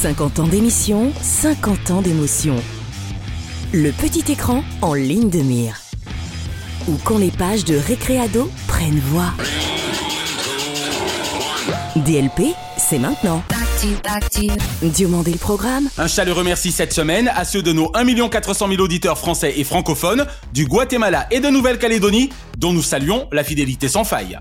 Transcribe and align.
50 0.00 0.40
ans 0.40 0.46
d'émission, 0.46 1.12
50 1.22 1.90
ans 1.90 2.02
d'émotion. 2.02 2.56
Le 3.72 3.90
petit 3.90 4.30
écran 4.30 4.62
en 4.82 4.92
ligne 4.92 5.30
de 5.30 5.38
mire. 5.38 5.80
Ou 6.88 6.96
quand 7.04 7.16
les 7.16 7.30
pages 7.30 7.64
de 7.64 7.76
Récréado 7.76 8.50
prennent 8.66 8.98
voix. 8.98 9.32
DLP, 11.96 12.54
c'est 12.76 12.98
maintenant. 12.98 13.42
Diomandé 14.82 15.32
le 15.32 15.38
programme. 15.38 15.88
Un 15.96 16.08
chaleureux 16.08 16.44
merci 16.44 16.72
cette 16.72 16.92
semaine 16.92 17.30
à 17.34 17.44
ceux 17.44 17.62
de 17.62 17.72
nos 17.72 17.90
1 17.94 18.28
400 18.28 18.68
000 18.68 18.82
auditeurs 18.82 19.18
français 19.18 19.54
et 19.56 19.64
francophones 19.64 20.26
du 20.52 20.66
Guatemala 20.66 21.26
et 21.30 21.40
de 21.40 21.48
Nouvelle-Calédonie, 21.48 22.30
dont 22.58 22.72
nous 22.72 22.82
saluons 22.82 23.28
la 23.32 23.44
fidélité 23.44 23.88
sans 23.88 24.04
faille. 24.04 24.38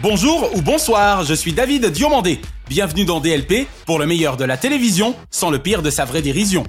Bonjour 0.00 0.54
ou 0.54 0.62
bonsoir, 0.62 1.24
je 1.24 1.34
suis 1.34 1.52
David 1.52 1.86
Diomandé. 1.86 2.40
Bienvenue 2.68 3.04
dans 3.04 3.18
DLP 3.18 3.66
pour 3.84 3.98
le 3.98 4.06
meilleur 4.06 4.36
de 4.36 4.44
la 4.44 4.56
télévision 4.56 5.16
sans 5.28 5.50
le 5.50 5.58
pire 5.58 5.82
de 5.82 5.90
sa 5.90 6.04
vraie 6.04 6.22
dérision. 6.22 6.62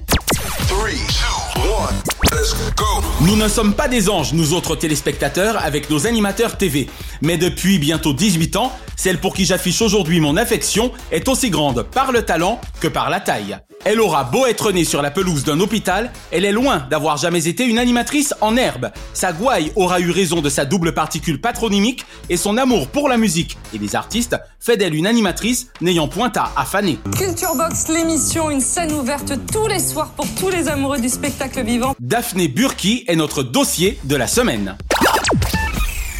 Nous 3.20 3.36
ne 3.36 3.46
sommes 3.46 3.74
pas 3.74 3.86
des 3.86 4.08
anges, 4.08 4.32
nous 4.32 4.52
autres 4.52 4.74
téléspectateurs, 4.74 5.62
avec 5.62 5.90
nos 5.90 6.08
animateurs 6.08 6.56
TV. 6.56 6.88
Mais 7.22 7.36
depuis 7.36 7.78
bientôt 7.78 8.12
18 8.12 8.56
ans, 8.56 8.72
celle 9.00 9.18
pour 9.18 9.32
qui 9.32 9.46
j'affiche 9.46 9.80
aujourd'hui 9.80 10.20
mon 10.20 10.36
affection 10.36 10.92
est 11.10 11.26
aussi 11.26 11.48
grande 11.48 11.84
par 11.84 12.12
le 12.12 12.22
talent 12.22 12.60
que 12.80 12.86
par 12.86 13.08
la 13.08 13.18
taille. 13.18 13.56
Elle 13.86 13.98
aura 13.98 14.24
beau 14.24 14.44
être 14.44 14.72
née 14.72 14.84
sur 14.84 15.00
la 15.00 15.10
pelouse 15.10 15.42
d'un 15.42 15.58
hôpital, 15.58 16.12
elle 16.30 16.44
est 16.44 16.52
loin 16.52 16.86
d'avoir 16.90 17.16
jamais 17.16 17.48
été 17.48 17.64
une 17.64 17.78
animatrice 17.78 18.34
en 18.42 18.58
herbe. 18.58 18.90
Sa 19.14 19.32
gouaille 19.32 19.72
aura 19.74 20.00
eu 20.00 20.10
raison 20.10 20.42
de 20.42 20.50
sa 20.50 20.66
double 20.66 20.92
particule 20.92 21.40
patronymique 21.40 22.04
et 22.28 22.36
son 22.36 22.58
amour 22.58 22.88
pour 22.88 23.08
la 23.08 23.16
musique 23.16 23.56
et 23.72 23.78
les 23.78 23.96
artistes 23.96 24.36
fait 24.58 24.76
d'elle 24.76 24.94
une 24.94 25.06
animatrice 25.06 25.68
n'ayant 25.80 26.08
point 26.08 26.30
à 26.36 26.52
affaner. 26.54 26.98
Culture 27.16 27.54
Box, 27.56 27.88
l'émission, 27.88 28.50
une 28.50 28.60
scène 28.60 28.92
ouverte 28.92 29.32
tous 29.50 29.66
les 29.66 29.80
soirs 29.80 30.10
pour 30.10 30.26
tous 30.38 30.50
les 30.50 30.68
amoureux 30.68 31.00
du 31.00 31.08
spectacle 31.08 31.64
vivant. 31.64 31.94
Daphné 32.00 32.48
Burki 32.48 33.04
est 33.08 33.16
notre 33.16 33.42
dossier 33.42 33.98
de 34.04 34.16
la 34.16 34.26
semaine. 34.26 34.76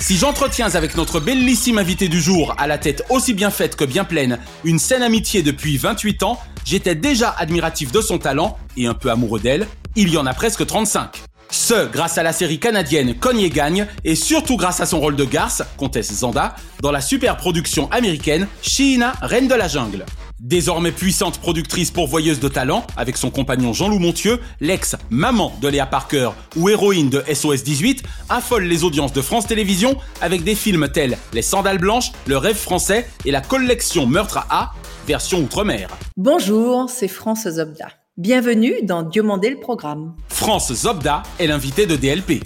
Si 0.00 0.16
j'entretiens 0.16 0.74
avec 0.74 0.96
notre 0.96 1.20
bellissime 1.20 1.76
invité 1.76 2.08
du 2.08 2.22
jour, 2.22 2.54
à 2.56 2.66
la 2.66 2.78
tête 2.78 3.04
aussi 3.10 3.34
bien 3.34 3.50
faite 3.50 3.76
que 3.76 3.84
bien 3.84 4.04
pleine, 4.04 4.38
une 4.64 4.78
saine 4.78 5.02
amitié 5.02 5.42
depuis 5.42 5.76
28 5.76 6.22
ans, 6.22 6.40
j'étais 6.64 6.94
déjà 6.94 7.28
admiratif 7.30 7.92
de 7.92 8.00
son 8.00 8.18
talent 8.18 8.56
et 8.78 8.86
un 8.86 8.94
peu 8.94 9.10
amoureux 9.10 9.40
d'elle, 9.40 9.68
il 9.96 10.08
y 10.08 10.16
en 10.16 10.24
a 10.24 10.32
presque 10.32 10.66
35. 10.66 11.22
Ce, 11.50 11.86
grâce 11.86 12.16
à 12.16 12.22
la 12.22 12.32
série 12.32 12.58
canadienne 12.58 13.14
Cogne 13.14 13.48
gagne, 13.50 13.86
et 14.04 14.14
surtout 14.14 14.56
grâce 14.56 14.80
à 14.80 14.86
son 14.86 15.00
rôle 15.00 15.16
de 15.16 15.24
garce, 15.24 15.62
comtesse 15.76 16.12
Zanda, 16.12 16.56
dans 16.80 16.92
la 16.92 17.02
super 17.02 17.36
production 17.36 17.90
américaine 17.92 18.48
Sheena, 18.62 19.12
Reine 19.20 19.48
de 19.48 19.54
la 19.54 19.68
Jungle. 19.68 20.06
Désormais 20.40 20.90
puissante 20.90 21.38
productrice 21.38 21.90
pourvoyeuse 21.90 22.40
de 22.40 22.48
talent, 22.48 22.86
avec 22.96 23.18
son 23.18 23.30
compagnon 23.30 23.74
Jean-Loup 23.74 23.98
Montieu, 23.98 24.40
l'ex-maman 24.60 25.52
de 25.60 25.68
Léa 25.68 25.84
Parker 25.84 26.30
ou 26.56 26.70
héroïne 26.70 27.10
de 27.10 27.22
SOS 27.30 27.62
18, 27.62 28.02
affole 28.30 28.64
les 28.64 28.82
audiences 28.82 29.12
de 29.12 29.20
France 29.20 29.46
Télévisions 29.46 29.98
avec 30.22 30.42
des 30.42 30.54
films 30.54 30.88
tels 30.88 31.18
Les 31.34 31.42
Sandales 31.42 31.76
Blanches, 31.76 32.12
Le 32.26 32.38
Rêve 32.38 32.56
Français 32.56 33.06
et 33.26 33.32
la 33.32 33.42
collection 33.42 34.06
Meurtre 34.06 34.38
à 34.38 34.46
A, 34.48 34.72
version 35.06 35.40
Outre-mer. 35.40 35.90
Bonjour, 36.16 36.88
c'est 36.88 37.08
France 37.08 37.46
Zobda. 37.46 37.88
Bienvenue 38.16 38.76
dans 38.82 39.02
Diomandé 39.02 39.50
le 39.50 39.60
programme. 39.60 40.14
France 40.30 40.72
Zobda 40.72 41.22
est 41.38 41.48
l'invité 41.48 41.84
de 41.84 41.96
DLP. 41.96 42.42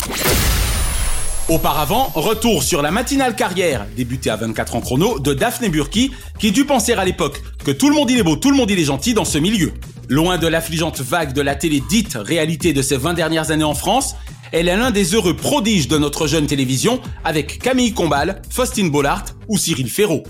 Auparavant, 1.50 2.10
retour 2.14 2.62
sur 2.62 2.80
la 2.80 2.90
matinale 2.90 3.36
carrière, 3.36 3.86
débutée 3.94 4.30
à 4.30 4.36
24 4.36 4.76
ans 4.76 4.80
chrono, 4.80 5.18
de 5.18 5.34
Daphné 5.34 5.68
Burki, 5.68 6.10
qui 6.38 6.52
dut 6.52 6.64
penser 6.64 6.94
à 6.94 7.04
l'époque 7.04 7.42
que 7.66 7.70
tout 7.70 7.90
le 7.90 7.94
monde 7.94 8.10
il 8.10 8.18
est 8.18 8.22
beau, 8.22 8.36
tout 8.36 8.50
le 8.50 8.56
monde 8.56 8.70
il 8.70 8.78
est 8.78 8.84
gentil 8.84 9.12
dans 9.12 9.26
ce 9.26 9.36
milieu. 9.36 9.74
Loin 10.08 10.38
de 10.38 10.46
l'affligeante 10.46 11.02
vague 11.02 11.34
de 11.34 11.42
la 11.42 11.54
télé 11.54 11.82
dite 11.86 12.16
réalité 12.18 12.72
de 12.72 12.80
ces 12.80 12.96
20 12.96 13.12
dernières 13.12 13.50
années 13.50 13.62
en 13.62 13.74
France, 13.74 14.16
elle 14.52 14.68
est 14.68 14.76
l'un 14.76 14.90
des 14.90 15.14
heureux 15.14 15.36
prodiges 15.36 15.86
de 15.86 15.98
notre 15.98 16.26
jeune 16.26 16.46
télévision 16.46 16.98
avec 17.24 17.58
Camille 17.58 17.92
Combal, 17.92 18.40
Faustine 18.48 18.90
Bollard 18.90 19.26
ou 19.46 19.58
Cyril 19.58 19.90
Ferraud. 19.90 20.22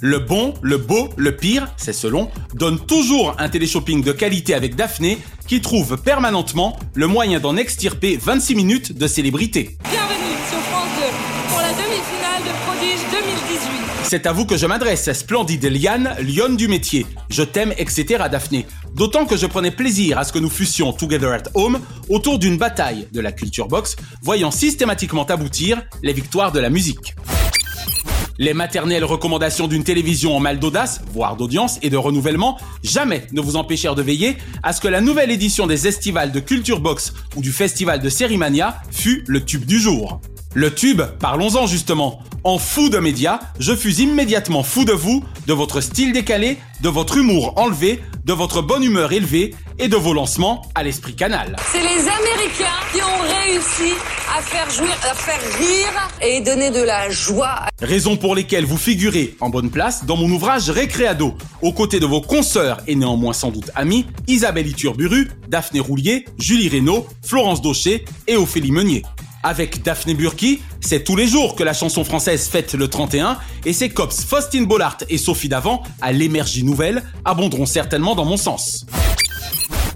Le 0.00 0.20
bon, 0.20 0.54
le 0.62 0.78
beau, 0.78 1.08
le 1.16 1.34
pire, 1.34 1.66
c'est 1.76 1.92
selon, 1.92 2.30
donne 2.54 2.78
toujours 2.78 3.34
un 3.40 3.48
téléshopping 3.48 4.04
de 4.04 4.12
qualité 4.12 4.54
avec 4.54 4.76
Daphné 4.76 5.18
qui 5.48 5.60
trouve 5.60 6.00
permanentement 6.00 6.78
le 6.94 7.08
moyen 7.08 7.40
d'en 7.40 7.56
extirper 7.56 8.16
26 8.16 8.54
minutes 8.54 8.92
de 8.96 9.08
célébrité. 9.08 9.76
Bienvenue 9.90 10.36
sur 10.48 10.58
France 10.58 10.88
2 10.98 11.48
pour 11.48 11.60
la 11.60 11.72
demi-finale 11.72 12.42
de 12.44 12.52
Prodige 12.64 13.00
2018. 13.10 13.47
C'est 14.04 14.26
à 14.26 14.32
vous 14.32 14.46
que 14.46 14.56
je 14.56 14.64
m'adresse, 14.64 15.12
splendide 15.12 15.66
Liane, 15.66 16.16
lionne 16.20 16.56
du 16.56 16.66
métier. 16.66 17.04
Je 17.28 17.42
t'aime, 17.42 17.74
etc. 17.76 18.24
Daphné. 18.30 18.66
D'autant 18.94 19.26
que 19.26 19.36
je 19.36 19.44
prenais 19.44 19.70
plaisir 19.70 20.16
à 20.16 20.24
ce 20.24 20.32
que 20.32 20.38
nous 20.38 20.48
fussions 20.48 20.94
together 20.94 21.30
at 21.30 21.42
home 21.52 21.78
autour 22.08 22.38
d'une 22.38 22.56
bataille 22.56 23.06
de 23.12 23.20
la 23.20 23.32
culture 23.32 23.68
box, 23.68 23.96
voyant 24.22 24.50
systématiquement 24.50 25.24
aboutir 25.24 25.82
les 26.02 26.14
victoires 26.14 26.52
de 26.52 26.58
la 26.58 26.70
musique. 26.70 27.14
Les 28.38 28.54
maternelles 28.54 29.04
recommandations 29.04 29.68
d'une 29.68 29.84
télévision 29.84 30.36
en 30.36 30.40
mal 30.40 30.58
d'audace, 30.58 31.02
voire 31.12 31.36
d'audience 31.36 31.78
et 31.82 31.90
de 31.90 31.96
renouvellement, 31.98 32.56
jamais 32.82 33.26
ne 33.32 33.42
vous 33.42 33.56
empêchèrent 33.56 33.94
de 33.96 34.02
veiller 34.02 34.38
à 34.62 34.72
ce 34.72 34.80
que 34.80 34.88
la 34.88 35.02
nouvelle 35.02 35.32
édition 35.32 35.66
des 35.66 35.86
estivales 35.86 36.32
de 36.32 36.40
Culture 36.40 36.80
Box 36.80 37.12
ou 37.36 37.42
du 37.42 37.52
festival 37.52 38.00
de 38.00 38.08
Sérimania 38.08 38.80
fût 38.90 39.22
le 39.26 39.44
tube 39.44 39.66
du 39.66 39.78
jour. 39.78 40.20
Le 40.54 40.74
tube, 40.74 41.02
parlons-en 41.20 41.66
justement. 41.66 42.22
En 42.42 42.56
fou 42.58 42.88
de 42.88 42.98
médias, 42.98 43.40
je 43.58 43.74
fus 43.74 44.00
immédiatement 44.00 44.62
fou 44.62 44.86
de 44.86 44.92
vous, 44.92 45.22
de 45.46 45.52
votre 45.52 45.82
style 45.82 46.12
décalé, 46.12 46.56
de 46.80 46.88
votre 46.88 47.18
humour 47.18 47.52
enlevé, 47.56 48.00
de 48.24 48.32
votre 48.32 48.62
bonne 48.62 48.82
humeur 48.82 49.12
élevée 49.12 49.54
et 49.78 49.88
de 49.88 49.96
vos 49.96 50.14
lancements 50.14 50.62
à 50.74 50.82
l'esprit 50.82 51.14
canal. 51.14 51.56
C'est 51.70 51.82
les 51.82 52.00
Américains 52.08 52.78
qui 52.92 53.02
ont 53.02 53.44
réussi 53.44 53.92
à 54.36 54.40
faire 54.40 54.70
jouir, 54.70 54.90
à 55.10 55.14
faire 55.14 55.40
rire 55.58 56.08
et 56.22 56.40
donner 56.40 56.70
de 56.70 56.80
la 56.80 57.10
joie. 57.10 57.66
Raisons 57.82 58.16
pour 58.16 58.34
lesquelles 58.34 58.64
vous 58.64 58.78
figurez 58.78 59.36
en 59.40 59.50
bonne 59.50 59.70
place 59.70 60.06
dans 60.06 60.16
mon 60.16 60.30
ouvrage 60.30 60.70
Récréado, 60.70 61.34
aux 61.60 61.72
côtés 61.72 62.00
de 62.00 62.06
vos 62.06 62.22
consoeurs 62.22 62.78
et 62.86 62.94
néanmoins 62.94 63.34
sans 63.34 63.50
doute 63.50 63.70
amis, 63.74 64.06
Isabelle 64.26 64.66
Iturburu, 64.66 65.28
Daphné 65.48 65.80
Roulier, 65.80 66.24
Julie 66.38 66.70
Reynaud, 66.70 67.06
Florence 67.22 67.60
Daucher 67.60 68.06
et 68.26 68.36
Ophélie 68.36 68.72
Meunier. 68.72 69.02
Avec 69.42 69.82
Daphné 69.82 70.14
Burki, 70.14 70.60
c'est 70.80 71.04
tous 71.04 71.14
les 71.14 71.28
jours 71.28 71.54
que 71.54 71.62
la 71.62 71.72
chanson 71.72 72.02
française 72.02 72.48
fête 72.48 72.74
le 72.74 72.88
31 72.88 73.38
et 73.64 73.72
ses 73.72 73.88
cops 73.88 74.24
Faustine 74.24 74.66
Bollard 74.66 74.98
et 75.08 75.16
Sophie 75.16 75.48
Davant, 75.48 75.82
à 76.00 76.10
l'énergie 76.10 76.64
nouvelle, 76.64 77.04
abonderont 77.24 77.66
certainement 77.66 78.16
dans 78.16 78.24
mon 78.24 78.36
sens. 78.36 78.84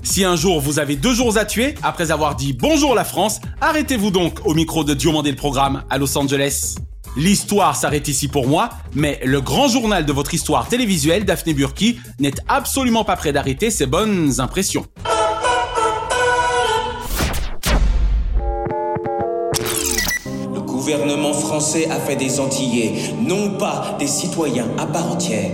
Si 0.05 0.25
un 0.25 0.37
jour 0.37 0.61
vous 0.61 0.79
avez 0.79 0.95
deux 0.95 1.15
jours 1.15 1.39
à 1.39 1.45
tuer, 1.45 1.75
après 1.83 2.13
avoir 2.13 2.37
dit 2.37 2.53
bonjour 2.53 2.95
la 2.95 3.05
France, 3.05 3.41
arrêtez-vous 3.61 4.11
donc 4.11 4.39
au 4.45 4.55
micro 4.55 4.85
de 4.85 4.95
Diomandé 4.95 5.31
le 5.31 5.37
programme 5.37 5.83
à 5.91 5.99
Los 5.99 6.17
Angeles. 6.17 6.77
L'histoire 7.17 7.77
s'arrête 7.77 8.09
ici 8.09 8.29
pour 8.29 8.47
moi, 8.47 8.71
mais 8.95 9.21
le 9.25 9.41
grand 9.41 9.69
journal 9.69 10.07
de 10.07 10.13
votre 10.13 10.35
histoire 10.35 10.69
télévisuelle, 10.69 11.25
Daphné 11.25 11.53
Burki, 11.53 11.99
n'est 12.21 12.33
absolument 12.49 13.05
pas 13.05 13.17
prêt 13.17 13.33
d'arrêter 13.33 13.71
ses 13.71 13.87
bonnes 13.87 14.41
impressions. 14.41 14.87
Gouvernement 20.93 21.33
français 21.33 21.89
a 21.91 21.97
fait 21.97 22.17
des 22.17 22.39
Antillais, 22.39 23.15
non 23.27 23.51
pas 23.59 23.97
des 23.99 24.07
citoyens 24.07 24.67
à 24.79 24.85
part 24.85 25.11
entière, 25.11 25.51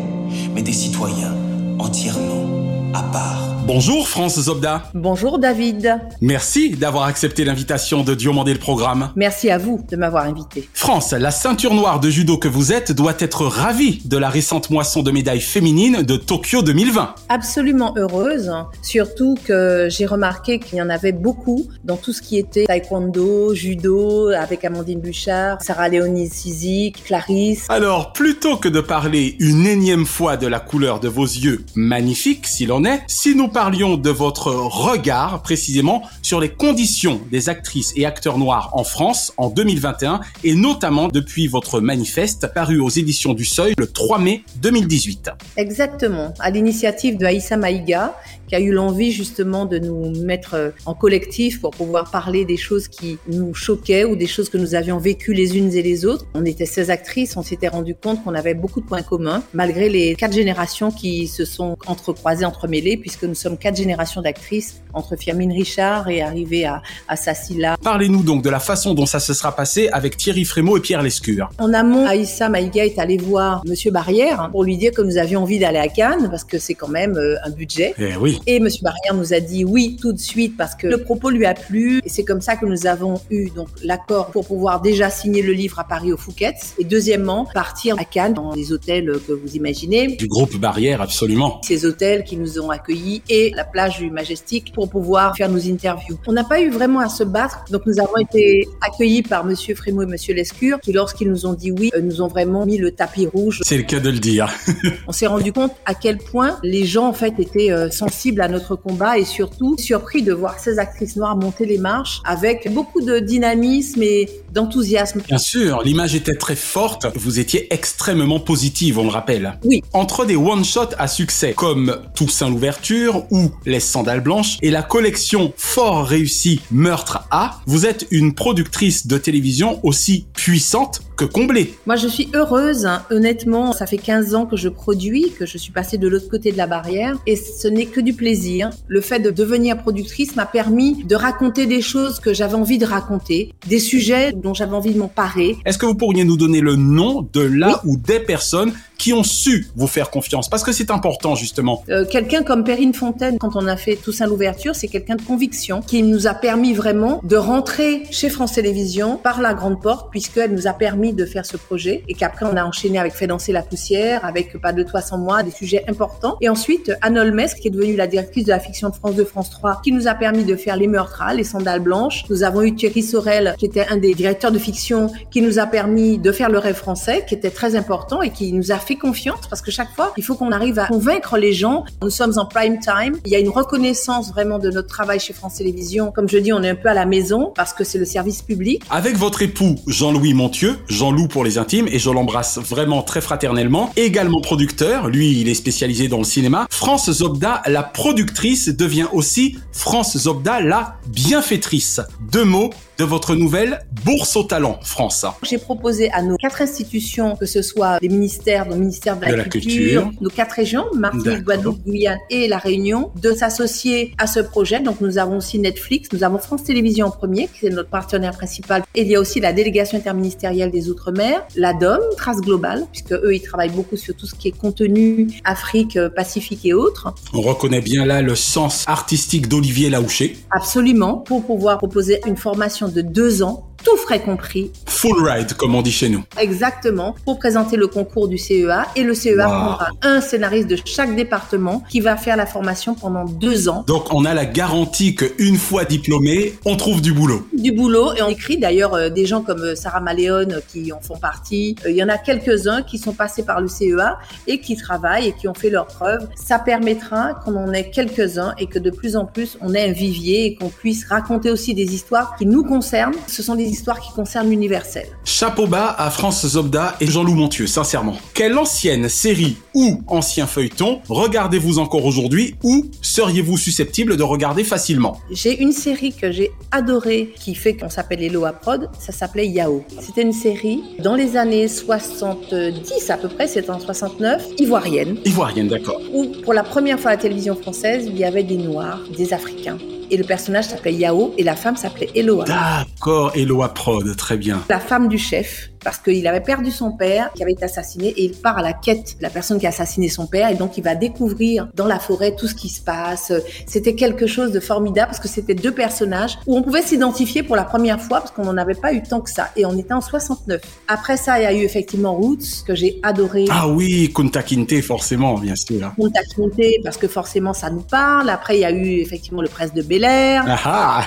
mais 0.52 0.62
des 0.62 0.72
citoyens 0.72 1.32
entièrement 1.78 2.46
à 2.92 3.02
part. 3.04 3.57
Bonjour 3.68 4.08
France 4.08 4.40
Zobda. 4.40 4.84
Bonjour 4.94 5.38
David. 5.38 6.00
Merci 6.22 6.70
d'avoir 6.70 7.04
accepté 7.04 7.44
l'invitation 7.44 8.02
de 8.02 8.14
Diomandé 8.14 8.54
le 8.54 8.58
programme. 8.58 9.10
Merci 9.14 9.50
à 9.50 9.58
vous 9.58 9.84
de 9.90 9.94
m'avoir 9.94 10.24
invité. 10.24 10.66
France, 10.72 11.12
la 11.12 11.30
ceinture 11.30 11.74
noire 11.74 12.00
de 12.00 12.08
judo 12.08 12.38
que 12.38 12.48
vous 12.48 12.72
êtes 12.72 12.92
doit 12.92 13.16
être 13.18 13.44
ravie 13.44 14.00
de 14.06 14.16
la 14.16 14.30
récente 14.30 14.70
moisson 14.70 15.02
de 15.02 15.10
médailles 15.10 15.42
féminines 15.42 16.00
de 16.00 16.16
Tokyo 16.16 16.62
2020. 16.62 17.14
Absolument 17.28 17.92
heureuse, 17.98 18.50
surtout 18.80 19.36
que 19.44 19.88
j'ai 19.90 20.06
remarqué 20.06 20.60
qu'il 20.60 20.78
y 20.78 20.82
en 20.82 20.88
avait 20.88 21.12
beaucoup 21.12 21.66
dans 21.84 21.98
tout 21.98 22.14
ce 22.14 22.22
qui 22.22 22.38
était 22.38 22.64
taekwondo, 22.64 23.54
judo, 23.54 24.28
avec 24.28 24.64
Amandine 24.64 25.02
Bouchard, 25.02 25.60
Sarah 25.60 25.90
Léonie 25.90 26.30
Sizik, 26.30 27.04
Clarisse. 27.04 27.66
Alors, 27.68 28.14
plutôt 28.14 28.56
que 28.56 28.70
de 28.70 28.80
parler 28.80 29.36
une 29.40 29.66
énième 29.66 30.06
fois 30.06 30.38
de 30.38 30.46
la 30.46 30.58
couleur 30.58 31.00
de 31.00 31.08
vos 31.08 31.26
yeux, 31.26 31.66
magnifiques 31.74 32.46
s'il 32.46 32.72
en 32.72 32.86
est, 32.86 33.02
si 33.08 33.34
nous 33.34 33.48
parlions 33.58 33.96
de 33.96 34.10
votre 34.10 34.52
regard 34.52 35.42
précisément 35.42 36.02
sur 36.22 36.38
les 36.38 36.48
conditions 36.48 37.20
des 37.32 37.48
actrices 37.48 37.92
et 37.96 38.06
acteurs 38.06 38.38
noirs 38.38 38.70
en 38.74 38.84
France 38.84 39.32
en 39.36 39.50
2021 39.50 40.20
et 40.44 40.54
notamment 40.54 41.08
depuis 41.08 41.48
votre 41.48 41.80
manifeste 41.80 42.54
paru 42.54 42.78
aux 42.78 42.88
éditions 42.88 43.34
du 43.34 43.44
Seuil 43.44 43.74
le 43.76 43.88
3 43.88 44.20
mai 44.20 44.44
2018. 44.62 45.30
Exactement, 45.56 46.32
à 46.38 46.50
l'initiative 46.50 47.18
de 47.18 47.26
Aïssa 47.26 47.56
Maïga 47.56 48.14
qui 48.48 48.54
a 48.54 48.60
eu 48.60 48.72
l'envie 48.72 49.12
justement 49.12 49.66
de 49.66 49.78
nous 49.78 50.10
mettre 50.22 50.54
euh, 50.54 50.70
en 50.86 50.94
collectif 50.94 51.60
pour 51.60 51.70
pouvoir 51.70 52.10
parler 52.10 52.44
des 52.44 52.56
choses 52.56 52.88
qui 52.88 53.18
nous 53.28 53.54
choquaient 53.54 54.04
ou 54.04 54.16
des 54.16 54.26
choses 54.26 54.48
que 54.48 54.56
nous 54.56 54.74
avions 54.74 54.98
vécues 54.98 55.34
les 55.34 55.56
unes 55.56 55.72
et 55.74 55.82
les 55.82 56.06
autres. 56.06 56.26
On 56.34 56.44
était 56.44 56.64
16 56.64 56.90
actrices, 56.90 57.36
on 57.36 57.42
s'était 57.42 57.68
rendu 57.68 57.94
compte 57.94 58.24
qu'on 58.24 58.34
avait 58.34 58.54
beaucoup 58.54 58.80
de 58.80 58.86
points 58.86 59.02
communs, 59.02 59.42
malgré 59.52 59.88
les 59.88 60.14
quatre 60.14 60.32
générations 60.32 60.90
qui 60.90 61.28
se 61.28 61.44
sont 61.44 61.76
entrecroisées, 61.86 62.44
entremêlées, 62.44 62.96
puisque 62.96 63.24
nous 63.24 63.34
sommes 63.34 63.47
quatre 63.56 63.76
générations 63.76 64.22
d'actrices 64.22 64.80
entre 64.92 65.16
Firmine 65.16 65.52
Richard 65.52 66.08
et 66.08 66.22
arrivé 66.22 66.64
à, 66.64 66.82
à 67.06 67.16
Sassila. 67.16 67.76
Parlez-nous 67.82 68.22
donc 68.22 68.42
de 68.42 68.50
la 68.50 68.60
façon 68.60 68.94
dont 68.94 69.06
ça 69.06 69.20
se 69.20 69.34
sera 69.34 69.54
passé 69.54 69.88
avec 69.92 70.16
Thierry 70.16 70.44
Frémaux 70.44 70.76
et 70.76 70.80
Pierre 70.80 71.02
Lescure. 71.02 71.50
En 71.58 71.72
amont, 71.72 72.06
Aïssa 72.06 72.48
Maïga 72.48 72.84
est 72.84 72.98
allée 72.98 73.16
voir 73.16 73.62
Monsieur 73.66 73.90
Barrière 73.90 74.48
pour 74.50 74.64
lui 74.64 74.76
dire 74.76 74.92
que 74.92 75.02
nous 75.02 75.16
avions 75.16 75.42
envie 75.42 75.58
d'aller 75.58 75.78
à 75.78 75.88
Cannes 75.88 76.28
parce 76.30 76.44
que 76.44 76.58
c'est 76.58 76.74
quand 76.74 76.88
même 76.88 77.16
euh, 77.16 77.36
un 77.44 77.50
budget. 77.50 77.94
Eh 77.98 78.16
oui. 78.16 78.40
Et 78.46 78.60
Monsieur 78.60 78.82
Barrière 78.82 79.14
nous 79.14 79.32
a 79.32 79.40
dit 79.40 79.64
oui 79.64 79.96
tout 80.00 80.12
de 80.12 80.18
suite 80.18 80.56
parce 80.56 80.74
que 80.74 80.86
le 80.86 80.98
propos 80.98 81.30
lui 81.30 81.46
a 81.46 81.54
plu. 81.54 82.00
Et 82.04 82.08
c'est 82.08 82.24
comme 82.24 82.40
ça 82.40 82.56
que 82.56 82.66
nous 82.66 82.86
avons 82.86 83.20
eu 83.30 83.50
donc 83.50 83.68
l'accord 83.82 84.30
pour 84.30 84.46
pouvoir 84.46 84.80
déjà 84.80 85.10
signer 85.10 85.42
le 85.42 85.52
livre 85.52 85.78
à 85.78 85.84
Paris 85.84 86.12
au 86.12 86.16
Fouquet. 86.16 86.54
Et 86.78 86.84
deuxièmement, 86.84 87.46
partir 87.52 87.96
à 87.98 88.04
Cannes 88.04 88.34
dans 88.34 88.52
les 88.52 88.72
hôtels 88.72 89.18
que 89.26 89.32
vous 89.32 89.56
imaginez. 89.56 90.16
Du 90.16 90.26
groupe 90.26 90.56
Barrière, 90.56 91.00
absolument. 91.00 91.60
Ces 91.62 91.84
hôtels 91.84 92.24
qui 92.24 92.36
nous 92.36 92.60
ont 92.60 92.70
accueillis 92.70 93.22
et 93.28 93.52
la 93.54 93.64
plage 93.64 93.98
du 93.98 94.10
Majestic 94.10 94.72
pour 94.72 94.88
pouvoir 94.88 95.36
faire 95.36 95.48
nos 95.48 95.66
interviews. 95.66 96.18
On 96.26 96.32
n'a 96.32 96.44
pas 96.44 96.60
eu 96.60 96.70
vraiment 96.70 97.00
à 97.00 97.08
se 97.08 97.24
battre. 97.24 97.64
Donc 97.70 97.82
nous 97.86 98.00
avons 98.00 98.16
été 98.16 98.66
accueillis 98.80 99.22
par 99.22 99.44
Monsieur 99.44 99.74
Frémaux 99.74 100.02
et 100.02 100.06
Monsieur 100.06 100.34
Lescure 100.34 100.80
qui, 100.80 100.92
lorsqu'ils 100.92 101.28
nous 101.28 101.46
ont 101.46 101.54
dit 101.54 101.70
oui, 101.70 101.90
euh, 101.94 102.00
nous 102.00 102.22
ont 102.22 102.28
vraiment 102.28 102.66
mis 102.66 102.78
le 102.78 102.90
tapis 102.90 103.26
rouge. 103.26 103.60
C'est 103.64 103.76
le 103.76 103.82
cas 103.82 104.00
de 104.00 104.10
le 104.10 104.18
dire. 104.18 104.50
On 105.06 105.12
s'est 105.12 105.26
rendu 105.26 105.52
compte 105.52 105.72
à 105.86 105.94
quel 105.94 106.18
point 106.18 106.58
les 106.62 106.84
gens 106.84 107.06
en 107.06 107.12
fait 107.12 107.34
étaient 107.38 107.70
euh, 107.70 107.90
sensibles 107.90 108.40
à 108.40 108.48
notre 108.48 108.76
combat 108.76 109.18
et 109.18 109.24
surtout 109.24 109.76
surpris 109.78 110.22
de 110.22 110.32
voir 110.32 110.58
ces 110.58 110.78
actrices 110.78 111.16
noires 111.16 111.36
monter 111.36 111.66
les 111.66 111.78
marches 111.78 112.20
avec 112.24 112.72
beaucoup 112.72 113.00
de 113.00 113.18
dynamisme 113.18 114.02
et 114.02 114.28
d'enthousiasme. 114.52 115.22
Bien 115.26 115.38
sûr, 115.38 115.82
l'image 115.82 116.14
était 116.14 116.34
très 116.34 116.56
forte. 116.56 117.06
Vous 117.14 117.38
étiez 117.38 117.72
extrêmement 117.72 118.40
positive, 118.40 118.98
on 118.98 119.04
le 119.04 119.10
rappelle. 119.10 119.58
Oui. 119.64 119.82
Entre 119.92 120.24
des 120.24 120.36
one-shots 120.36 120.94
à 120.98 121.08
succès 121.08 121.52
comme 121.54 121.98
Toussaint 122.14 122.48
l'ouverture 122.48 123.26
ou 123.30 123.50
Les 123.66 123.80
Sandales 123.80 124.20
Blanches 124.20 124.58
et 124.62 124.70
la 124.70 124.82
collection 124.82 125.52
fort 125.56 126.06
réussie 126.06 126.60
Meurtre 126.70 127.26
A, 127.30 127.60
vous 127.66 127.86
êtes 127.86 128.06
une 128.10 128.34
productrice 128.34 129.06
de 129.06 129.18
télévision 129.18 129.80
aussi 129.82 130.26
puissante 130.34 131.02
que 131.18 131.24
comblée. 131.24 131.74
Moi, 131.86 131.96
je 131.96 132.08
suis 132.08 132.28
heureuse. 132.34 132.86
hein. 132.86 133.02
Honnêtement, 133.10 133.72
ça 133.72 133.86
fait 133.86 133.98
15 133.98 134.34
ans 134.34 134.46
que 134.46 134.56
je 134.56 134.68
produis, 134.68 135.32
que 135.38 135.44
je 135.46 135.58
suis 135.58 135.72
passée 135.72 135.98
de 135.98 136.06
l'autre 136.08 136.28
côté 136.30 136.52
de 136.52 136.56
la 136.56 136.66
barrière 136.66 137.16
et 137.26 137.36
ce 137.36 137.66
n'est 137.68 137.86
que 137.86 138.00
du 138.00 138.14
plaisir. 138.14 138.70
Le 138.86 139.00
fait 139.00 139.18
de 139.18 139.30
devenir 139.30 139.78
productrice 139.78 140.36
m'a 140.36 140.46
permis 140.46 141.04
de 141.04 141.14
raconter 141.16 141.66
des 141.66 141.82
choses 141.82 142.20
que 142.20 142.32
j'avais 142.32 142.54
envie 142.54 142.78
de 142.78 142.86
raconter, 142.86 143.52
des 143.66 143.80
sujets 143.80 144.32
dont 144.32 144.54
j'avais 144.54 144.74
envie 144.74 144.94
de 144.94 144.98
m'emparer. 144.98 145.56
Est-ce 145.64 145.76
que 145.76 145.86
vous 145.86 145.96
pourriez 145.96 146.24
nous 146.24 146.36
donner 146.36 146.60
le 146.60 146.76
nom 146.76 147.28
de 147.32 147.40
la 147.40 147.80
ou 147.84 147.96
des 147.96 148.20
personnes 148.20 148.72
qui 148.98 149.12
ont 149.12 149.22
su 149.22 149.68
vous 149.76 149.86
faire 149.86 150.10
confiance 150.10 150.48
Parce 150.48 150.64
que 150.64 150.72
c'est 150.72 150.90
important, 150.90 151.36
justement. 151.36 151.84
Euh, 151.88 152.04
quelqu'un 152.04 152.42
comme 152.42 152.64
Perrine 152.64 152.92
Fontaine, 152.92 153.38
quand 153.38 153.54
on 153.54 153.66
a 153.66 153.76
fait 153.76 153.96
Toussaint 153.96 154.26
l'ouverture, 154.26 154.74
c'est 154.74 154.88
quelqu'un 154.88 155.14
de 155.14 155.22
conviction 155.22 155.80
qui 155.80 156.02
nous 156.02 156.26
a 156.26 156.34
permis 156.34 156.74
vraiment 156.74 157.20
de 157.22 157.36
rentrer 157.36 158.02
chez 158.10 158.28
France 158.28 158.52
Télévisions 158.54 159.16
par 159.16 159.40
la 159.40 159.54
grande 159.54 159.80
porte, 159.80 160.10
puisqu'elle 160.10 160.52
nous 160.52 160.66
a 160.66 160.72
permis 160.72 161.12
de 161.12 161.24
faire 161.24 161.46
ce 161.46 161.56
projet 161.56 162.02
et 162.08 162.14
qu'après 162.14 162.44
on 162.44 162.56
a 162.56 162.64
enchaîné 162.64 162.98
avec 162.98 163.14
Fait 163.14 163.28
danser 163.28 163.52
la 163.52 163.62
poussière, 163.62 164.24
avec 164.24 164.60
Pas 164.60 164.72
de 164.72 164.82
toi 164.82 165.00
sans 165.00 165.18
moi, 165.18 165.42
des 165.42 165.50
sujets 165.52 165.84
importants. 165.88 166.36
Et 166.40 166.48
ensuite, 166.48 166.92
Anne 167.00 167.18
Olmes, 167.18 167.46
qui 167.60 167.68
est 167.68 167.70
devenue 167.70 167.94
la 167.94 168.08
directrice 168.08 168.44
de 168.44 168.50
la 168.50 168.58
fiction 168.58 168.88
de 168.88 168.94
France 168.94 169.14
2, 169.14 169.24
France 169.24 169.50
3, 169.50 169.80
qui 169.84 169.92
nous 169.92 170.08
a 170.08 170.14
permis 170.14 170.44
de 170.44 170.56
faire 170.56 170.76
Les 170.76 170.88
Meurtres, 170.88 171.22
Les 171.36 171.44
Sandales 171.44 171.80
Blanches. 171.80 172.24
Nous 172.30 172.42
avons 172.42 172.62
eu 172.62 172.74
Thierry 172.74 173.02
Sorel, 173.02 173.54
qui 173.58 173.66
était 173.66 173.86
un 173.88 173.96
des 173.96 174.14
directeurs 174.14 174.50
de 174.50 174.58
fiction, 174.58 175.10
qui 175.30 175.40
nous 175.40 175.58
a 175.60 175.66
permis 175.66 176.18
de 176.18 176.32
faire 176.32 176.50
Le 176.50 176.58
Rêve 176.58 176.74
français, 176.74 177.24
qui 177.28 177.34
était 177.34 177.50
très 177.50 177.76
important 177.76 178.22
et 178.22 178.30
qui 178.30 178.52
nous 178.52 178.72
a 178.72 178.78
fait 178.78 178.87
confiance 178.96 179.46
parce 179.48 179.62
que 179.62 179.70
chaque 179.70 179.94
fois, 179.94 180.12
il 180.16 180.24
faut 180.24 180.34
qu'on 180.34 180.52
arrive 180.52 180.78
à 180.78 180.86
convaincre 180.86 181.36
les 181.38 181.52
gens. 181.52 181.84
Nous 182.02 182.10
sommes 182.10 182.34
en 182.36 182.46
prime 182.46 182.78
time. 182.80 183.18
Il 183.24 183.32
y 183.32 183.36
a 183.36 183.38
une 183.38 183.48
reconnaissance 183.48 184.30
vraiment 184.30 184.58
de 184.58 184.70
notre 184.70 184.88
travail 184.88 185.20
chez 185.20 185.32
France 185.32 185.56
Télévisions. 185.56 186.12
Comme 186.12 186.28
je 186.28 186.38
dis, 186.38 186.52
on 186.52 186.62
est 186.62 186.70
un 186.70 186.74
peu 186.74 186.88
à 186.88 186.94
la 186.94 187.06
maison 187.06 187.52
parce 187.54 187.72
que 187.72 187.84
c'est 187.84 187.98
le 187.98 188.04
service 188.04 188.42
public. 188.42 188.82
Avec 188.90 189.16
votre 189.16 189.42
époux 189.42 189.76
Jean-Louis 189.86 190.34
Montieu, 190.34 190.76
Jean-Loup 190.88 191.28
pour 191.28 191.44
les 191.44 191.58
intimes, 191.58 191.88
et 191.88 191.98
je 191.98 192.10
l'embrasse 192.10 192.58
vraiment 192.58 193.02
très 193.02 193.20
fraternellement, 193.20 193.92
également 193.96 194.40
producteur, 194.40 195.08
lui 195.08 195.40
il 195.40 195.48
est 195.48 195.54
spécialisé 195.54 196.08
dans 196.08 196.18
le 196.18 196.24
cinéma, 196.24 196.66
France 196.70 197.10
Zobda, 197.10 197.62
la 197.66 197.82
productrice, 197.82 198.68
devient 198.68 199.06
aussi 199.12 199.58
France 199.72 200.16
Zobda, 200.16 200.60
la 200.60 200.96
bienfaitrice. 201.08 202.00
Deux 202.32 202.44
mots 202.44 202.70
de 202.98 203.04
votre 203.04 203.36
nouvelle 203.36 203.78
Bourse 204.04 204.34
au 204.36 204.42
talent, 204.42 204.80
France. 204.82 205.24
J'ai 205.44 205.58
proposé 205.58 206.10
à 206.10 206.22
nos 206.22 206.36
quatre 206.36 206.62
institutions, 206.62 207.36
que 207.36 207.46
ce 207.46 207.62
soit 207.62 207.98
les 208.02 208.08
ministères, 208.08 208.66
nos 208.66 208.74
ministères 208.74 209.16
de 209.16 209.24
la, 209.24 209.30
De 209.30 209.36
la 209.36 209.44
culture, 209.44 210.02
culture. 210.02 210.10
nos 210.20 210.30
quatre 210.30 210.52
régions, 210.52 210.84
Martinique. 210.94 211.44
Guadeloupe, 211.44 211.80
Guyane 211.84 212.18
et 212.30 212.48
La 212.48 212.58
Réunion, 212.58 213.12
de 213.22 213.32
s'associer 213.32 214.14
à 214.18 214.26
ce 214.26 214.40
projet. 214.40 214.80
Donc 214.80 215.00
nous 215.00 215.18
avons 215.18 215.36
aussi 215.36 215.60
Netflix, 215.60 216.08
nous 216.12 216.24
avons 216.24 216.38
France 216.38 216.64
Télévisions 216.64 217.06
en 217.06 217.10
premier, 217.10 217.48
qui 217.48 217.66
est 217.66 217.70
notre 217.70 217.88
partenaire 217.90 218.32
principal. 218.32 218.82
Et 218.96 219.02
il 219.02 219.08
y 219.08 219.14
a 219.14 219.20
aussi 219.20 219.38
la 219.38 219.52
délégation 219.52 219.96
interministérielle 219.98 220.72
des 220.72 220.88
Outre-mer, 220.88 221.46
la 221.54 221.74
DOM, 221.74 222.00
Trace 222.16 222.40
Globale, 222.40 222.84
puisque 222.90 223.12
eux, 223.12 223.34
ils 223.34 223.42
travaillent 223.42 223.70
beaucoup 223.70 223.96
sur 223.96 224.14
tout 224.16 224.26
ce 224.26 224.34
qui 224.34 224.48
est 224.48 224.56
contenu 224.56 225.28
Afrique, 225.44 225.96
euh, 225.96 226.08
Pacifique 226.08 226.64
et 226.64 226.74
autres. 226.74 227.14
On 227.32 227.42
reconnaît 227.42 227.80
bien 227.80 228.04
là 228.04 228.22
le 228.22 228.34
sens 228.34 228.84
artistique 228.88 229.48
d'Olivier 229.48 229.88
Laouché. 229.88 230.36
Absolument, 230.50 231.18
pour 231.18 231.44
pouvoir 231.44 231.78
proposer 231.78 232.20
une 232.26 232.36
formation 232.36 232.87
de 232.92 233.02
deux 233.02 233.42
ans, 233.42 233.64
tout 233.84 233.96
frais 233.96 234.20
compris, 234.20 234.72
Full 234.86 235.24
ride, 235.24 235.54
comme 235.54 235.76
on 235.76 235.82
dit 235.82 235.92
chez 235.92 236.08
nous. 236.08 236.24
Exactement, 236.36 237.14
pour 237.24 237.38
présenter 237.38 237.76
le 237.76 237.86
concours 237.86 238.26
du 238.26 238.36
CEA. 238.36 238.86
Et 238.96 239.04
le 239.04 239.14
CEA 239.14 239.36
Wow. 239.46 239.54
prendra 239.54 239.88
un 240.02 240.20
scénariste 240.20 240.66
de 240.66 240.76
chaque 240.84 241.14
département 241.14 241.84
qui 241.88 242.00
va 242.00 242.16
faire 242.16 242.36
la 242.36 242.46
formation 242.46 242.96
pendant 242.96 243.24
deux 243.24 243.68
ans. 243.68 243.84
Donc 243.86 244.12
on 244.12 244.24
a 244.24 244.34
la 244.34 244.44
garantie 244.46 245.14
qu'une 245.14 245.56
fois 245.56 245.84
diplômé, 245.84 246.54
on 246.64 246.74
trouve 246.74 247.00
du 247.00 247.12
boulot. 247.12 247.46
Du 247.56 247.70
boulot, 247.70 248.14
et 248.14 248.22
on 248.22 248.28
écrit 248.28 248.56
d'ailleurs 248.58 248.94
euh, 248.94 249.08
des 249.10 249.26
gens 249.26 249.42
comme 249.42 249.60
euh, 249.60 249.76
Sarah 249.76 250.00
Maléone 250.00 250.54
euh, 250.54 250.60
qui 250.66 250.92
en 250.92 251.00
font 251.00 251.16
partie. 251.16 251.76
Euh, 251.86 251.90
Il 251.90 251.96
y 251.96 252.02
en 252.02 252.08
a 252.08 252.18
quelques-uns 252.18 252.82
qui 252.82 252.98
sont 252.98 253.12
passés 253.12 253.44
par 253.44 253.60
le 253.60 253.68
CEA 253.68 254.18
et 254.48 254.60
qui 254.60 254.74
travaillent 254.76 255.28
et 255.28 255.32
qui 255.32 255.46
ont 255.46 255.54
fait 255.54 255.70
leurs 255.70 255.86
preuves. 255.86 256.26
Ça 256.34 256.58
permettra 256.58 257.34
qu'on 257.44 257.54
en 257.54 257.72
ait 257.72 257.90
quelques-uns 257.90 258.54
et 258.58 258.66
que 258.66 258.80
de 258.80 258.90
plus 258.90 259.16
en 259.16 259.24
plus 259.24 259.56
on 259.60 259.72
ait 259.74 259.88
un 259.88 259.92
vivier 259.92 260.46
et 260.46 260.54
qu'on 260.56 260.70
puisse 260.70 261.06
raconter 261.08 261.52
aussi 261.52 261.74
des 261.74 261.94
histoires 261.94 262.34
qui 262.36 262.44
nous 262.44 262.64
concernent. 262.64 262.77
Ce 262.80 263.42
sont 263.42 263.54
des 263.54 263.64
histoires 263.64 264.00
qui 264.00 264.12
concernent 264.12 264.50
l'universel. 264.50 265.06
Chapeau 265.24 265.66
bas 265.66 265.94
à 265.98 266.10
France 266.10 266.46
Zobda 266.46 266.96
et 267.00 267.06
Jean-Loup 267.06 267.34
Montieu, 267.34 267.66
sincèrement. 267.66 268.16
Quelle 268.34 268.56
ancienne 268.56 269.08
série 269.08 269.56
ou 269.74 270.00
ancien 270.06 270.46
feuilleton 270.46 271.00
regardez-vous 271.08 271.78
encore 271.78 272.04
aujourd'hui 272.04 272.54
ou 272.62 272.86
seriez-vous 273.02 273.56
susceptible 273.56 274.16
de 274.16 274.22
regarder 274.22 274.64
facilement 274.64 275.18
J'ai 275.30 275.60
une 275.60 275.72
série 275.72 276.12
que 276.12 276.30
j'ai 276.30 276.52
adorée 276.70 277.32
qui 277.38 277.54
fait 277.54 277.76
qu'on 277.76 277.90
s'appelle 277.90 278.22
Eloa 278.22 278.52
Prod, 278.52 278.88
ça 278.98 279.12
s'appelait 279.12 279.48
Yao. 279.48 279.84
C'était 280.00 280.22
une 280.22 280.32
série 280.32 280.82
dans 281.00 281.14
les 281.14 281.36
années 281.36 281.68
70 281.68 283.10
à 283.10 283.16
peu 283.16 283.28
près, 283.28 283.46
c'était 283.48 283.70
en 283.70 283.80
69, 283.80 284.44
ivoirienne, 284.58 285.16
Ivoirienne, 285.24 285.68
d'accord. 285.68 286.00
où 286.12 286.26
pour 286.42 286.52
la 286.52 286.62
première 286.62 286.98
fois 286.98 287.12
à 287.12 287.14
la 287.14 287.20
télévision 287.20 287.54
française, 287.54 288.04
il 288.06 288.18
y 288.18 288.24
avait 288.24 288.42
des 288.42 288.56
Noirs, 288.56 289.00
des 289.16 289.32
Africains. 289.32 289.78
Et 290.10 290.16
le 290.16 290.24
personnage 290.24 290.66
s'appelait 290.66 290.94
Yao 290.94 291.34
et 291.38 291.44
la 291.44 291.56
femme 291.56 291.76
s'appelait 291.76 292.10
Eloa. 292.14 292.44
D'accord, 292.44 293.32
Eloa 293.34 293.74
Prod, 293.74 294.16
très 294.16 294.36
bien. 294.36 294.62
La 294.68 294.80
femme 294.80 295.08
du 295.08 295.18
chef 295.18 295.70
parce 295.84 295.98
qu'il 295.98 296.26
avait 296.26 296.40
perdu 296.40 296.70
son 296.70 296.92
père 296.92 297.30
qui 297.34 297.42
avait 297.42 297.52
été 297.52 297.64
assassiné 297.64 298.08
et 298.08 298.24
il 298.24 298.32
part 298.32 298.58
à 298.58 298.62
la 298.62 298.72
quête 298.72 299.16
de 299.18 299.22
la 299.22 299.30
personne 299.30 299.58
qui 299.58 299.66
a 299.66 299.70
assassiné 299.70 300.08
son 300.08 300.26
père 300.26 300.50
et 300.50 300.54
donc 300.54 300.76
il 300.76 300.84
va 300.84 300.94
découvrir 300.94 301.68
dans 301.74 301.86
la 301.86 301.98
forêt 301.98 302.34
tout 302.36 302.46
ce 302.46 302.54
qui 302.54 302.68
se 302.68 302.80
passe. 302.80 303.32
C'était 303.66 303.94
quelque 303.94 304.26
chose 304.26 304.52
de 304.52 304.60
formidable 304.60 305.08
parce 305.08 305.20
que 305.20 305.28
c'était 305.28 305.54
deux 305.54 305.72
personnages 305.72 306.38
où 306.46 306.56
on 306.56 306.62
pouvait 306.62 306.82
s'identifier 306.82 307.42
pour 307.42 307.56
la 307.56 307.64
première 307.64 308.00
fois 308.00 308.20
parce 308.20 308.32
qu'on 308.32 308.44
n'en 308.44 308.56
avait 308.56 308.74
pas 308.74 308.92
eu 308.92 309.02
tant 309.02 309.20
que 309.20 309.30
ça 309.30 309.50
et 309.56 309.64
on 309.66 309.76
était 309.78 309.94
en 309.94 310.00
69. 310.00 310.60
Après 310.88 311.16
ça, 311.16 311.38
il 311.40 311.44
y 311.44 311.46
a 311.46 311.52
eu 311.52 311.62
effectivement 311.62 312.14
Roots 312.14 312.64
que 312.66 312.74
j'ai 312.74 312.98
adoré. 313.02 313.46
Ah 313.50 313.68
oui, 313.68 314.12
Kunta 314.14 314.42
Kinte 314.42 314.80
forcément, 314.82 315.38
bien 315.38 315.56
sûr. 315.56 315.92
Kunta 315.96 316.20
Kinte 316.34 316.82
parce 316.82 316.96
que 316.96 317.08
forcément 317.08 317.52
ça 317.52 317.70
nous 317.70 317.82
parle. 317.82 318.30
Après, 318.30 318.56
il 318.56 318.60
y 318.60 318.64
a 318.64 318.72
eu 318.72 319.00
effectivement 319.00 319.42
le 319.42 319.48
Prince 319.48 319.72
de 319.72 319.82
Bel 319.82 319.97
Ah 320.04 320.58
ah 320.64 321.04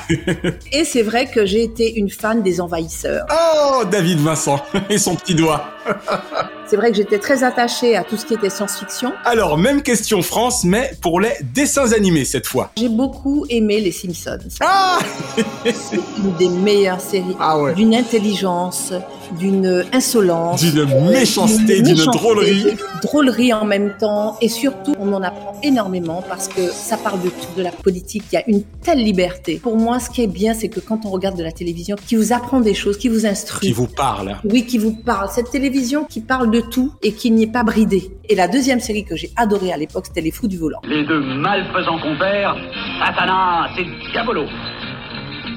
Et 0.71 0.85
c'est 0.85 1.01
vrai 1.01 1.27
que 1.27 1.45
j'ai 1.45 1.63
été 1.63 1.93
une 1.95 2.09
fan 2.09 2.41
des 2.41 2.61
envahisseurs. 2.61 3.25
Oh, 3.31 3.83
David 3.89 4.19
Vincent 4.19 4.63
et 4.89 4.97
son 4.97 5.15
petit 5.15 5.35
doigt. 5.35 5.65
C'est 6.67 6.77
vrai 6.77 6.91
que 6.91 6.97
j'étais 6.97 7.19
très 7.19 7.43
attachée 7.43 7.95
à 7.97 8.03
tout 8.03 8.17
ce 8.17 8.25
qui 8.25 8.33
était 8.33 8.49
science-fiction. 8.49 9.11
Alors, 9.25 9.57
même 9.57 9.81
question 9.81 10.21
France, 10.21 10.63
mais 10.63 10.91
pour 11.01 11.19
les 11.19 11.33
dessins 11.53 11.91
animés 11.91 12.25
cette 12.25 12.47
fois. 12.47 12.71
J'ai 12.77 12.89
beaucoup 12.89 13.45
aimé 13.49 13.81
les 13.81 13.91
Simpsons. 13.91 14.37
Ah 14.61 14.99
C'est 15.65 15.99
une 16.17 16.33
des 16.37 16.49
meilleures 16.49 17.01
séries. 17.01 17.35
Ah 17.39 17.59
ouais. 17.59 17.73
D'une 17.73 17.93
intelligence, 17.93 18.93
d'une 19.37 19.85
insolence. 19.91 20.61
D'une 20.61 21.09
méchanceté, 21.09 21.81
d'une 21.81 22.05
drôlerie. 22.05 22.67
Drôlerie 23.01 23.53
en 23.53 23.65
même 23.65 23.95
temps. 23.99 24.37
Et 24.41 24.49
surtout, 24.49 24.93
on 24.99 25.11
en 25.13 25.23
apprend 25.23 25.59
énormément 25.63 26.23
parce 26.27 26.47
que 26.47 26.69
ça 26.69 26.97
parle 26.97 27.21
de 27.21 27.29
tout, 27.29 27.57
de 27.57 27.63
la 27.63 27.71
politique. 27.71 28.23
Il 28.31 28.35
y 28.35 28.37
a 28.37 28.43
une 28.47 28.63
telle 28.83 28.99
liberté. 28.99 29.59
Pour 29.61 29.77
moi, 29.77 29.99
ce 29.99 30.09
qui 30.09 30.23
est 30.23 30.27
bien, 30.27 30.53
c'est 30.53 30.69
que 30.69 30.79
quand 30.79 31.05
on 31.05 31.09
regarde 31.09 31.37
de 31.37 31.43
la 31.43 31.51
télévision, 31.51 31.95
qui 32.07 32.15
vous 32.15 32.33
apprend 32.33 32.61
des 32.61 32.73
choses, 32.73 32.97
qui 32.97 33.09
vous 33.09 33.25
instruit. 33.25 33.67
Qui 33.67 33.73
vous 33.73 33.87
parle. 33.87 34.37
Oui, 34.43 34.65
qui 34.65 34.77
vous 34.77 34.93
parle. 34.93 35.29
Cette 35.33 35.51
télévision 35.51 35.70
qui 36.09 36.21
parle 36.21 36.51
de 36.51 36.61
tout 36.61 36.93
et 37.01 37.13
qui 37.13 37.31
n'y 37.31 37.43
est 37.43 37.51
pas 37.51 37.63
bridée. 37.63 38.11
Et 38.29 38.35
la 38.35 38.47
deuxième 38.47 38.79
série 38.79 39.05
que 39.05 39.15
j'ai 39.15 39.31
adorée 39.35 39.71
à 39.71 39.77
l'époque, 39.77 40.05
c'était 40.07 40.21
Les 40.21 40.31
Fous 40.31 40.47
du 40.47 40.57
Volant. 40.57 40.79
Les 40.83 41.03
deux 41.05 41.19
malfaisants 41.19 41.99
compères, 41.99 42.55
Satanas 42.99 43.69
et 43.77 43.85
Diabolo. 44.11 44.45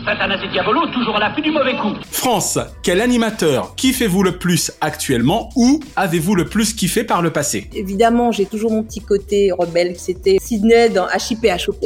Satanas 0.05 0.43
et 0.45 0.49
Diabolo, 0.49 0.87
toujours 0.89 1.17
à 1.17 1.21
l'affût 1.21 1.43
du 1.43 1.51
mauvais 1.51 1.77
coup. 1.77 1.95
France, 2.11 2.59
quel 2.83 3.01
animateur 3.01 3.75
kiffez-vous 3.75 4.23
le 4.23 4.39
plus 4.39 4.71
actuellement 4.81 5.51
ou 5.57 5.81
avez-vous 5.97 6.35
le 6.35 6.45
plus 6.45 6.75
kiffé 6.75 7.05
par 7.05 7.23
le 7.23 7.31
passé? 7.31 7.69
Évidemment, 7.75 8.31
j'ai 8.31 8.47
toujours 8.47 8.71
mon 8.71 8.83
petit 8.83 9.01
côté 9.01 9.51
rebelle, 9.53 9.97
c'était 9.97 10.39
Sydney 10.41 10.91
dans 10.91 11.07
HIP 11.31 11.45
HOP. 11.45 11.85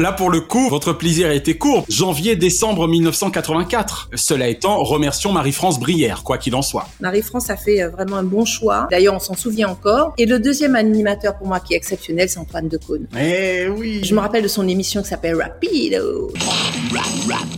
Là 0.00 0.12
pour 0.12 0.30
le 0.30 0.40
coup, 0.40 0.70
votre 0.70 0.94
plaisir 0.94 1.28
a 1.28 1.34
été 1.34 1.58
court. 1.58 1.84
Janvier-décembre 1.90 2.88
1984. 2.88 4.08
Cela 4.14 4.48
étant, 4.48 4.82
remercions 4.82 5.30
Marie-France 5.30 5.78
Brière, 5.78 6.22
quoi 6.24 6.38
qu'il 6.38 6.54
en 6.54 6.62
soit. 6.62 6.88
Marie-France 7.02 7.50
a 7.50 7.58
fait 7.58 7.82
euh, 7.82 7.90
vraiment 7.90 8.16
un 8.16 8.22
bon 8.22 8.46
choix. 8.46 8.88
D'ailleurs, 8.90 9.14
on 9.14 9.18
s'en 9.18 9.34
souvient 9.34 9.68
encore. 9.68 10.14
Et 10.16 10.24
le 10.24 10.38
deuxième 10.38 10.74
animateur 10.74 11.36
pour 11.36 11.48
moi 11.48 11.60
qui 11.60 11.74
est 11.74 11.76
exceptionnel, 11.76 12.30
c'est 12.30 12.38
Antoine 12.38 12.68
Decaune. 12.68 13.08
Eh 13.14 13.68
oui 13.68 14.00
Je 14.02 14.14
me 14.14 14.20
rappelle 14.20 14.42
de 14.42 14.48
son 14.48 14.66
émission 14.66 15.02
qui 15.02 15.08
s'appelle 15.08 15.34
Rapido. 15.34 16.32
Rap 16.94 17.50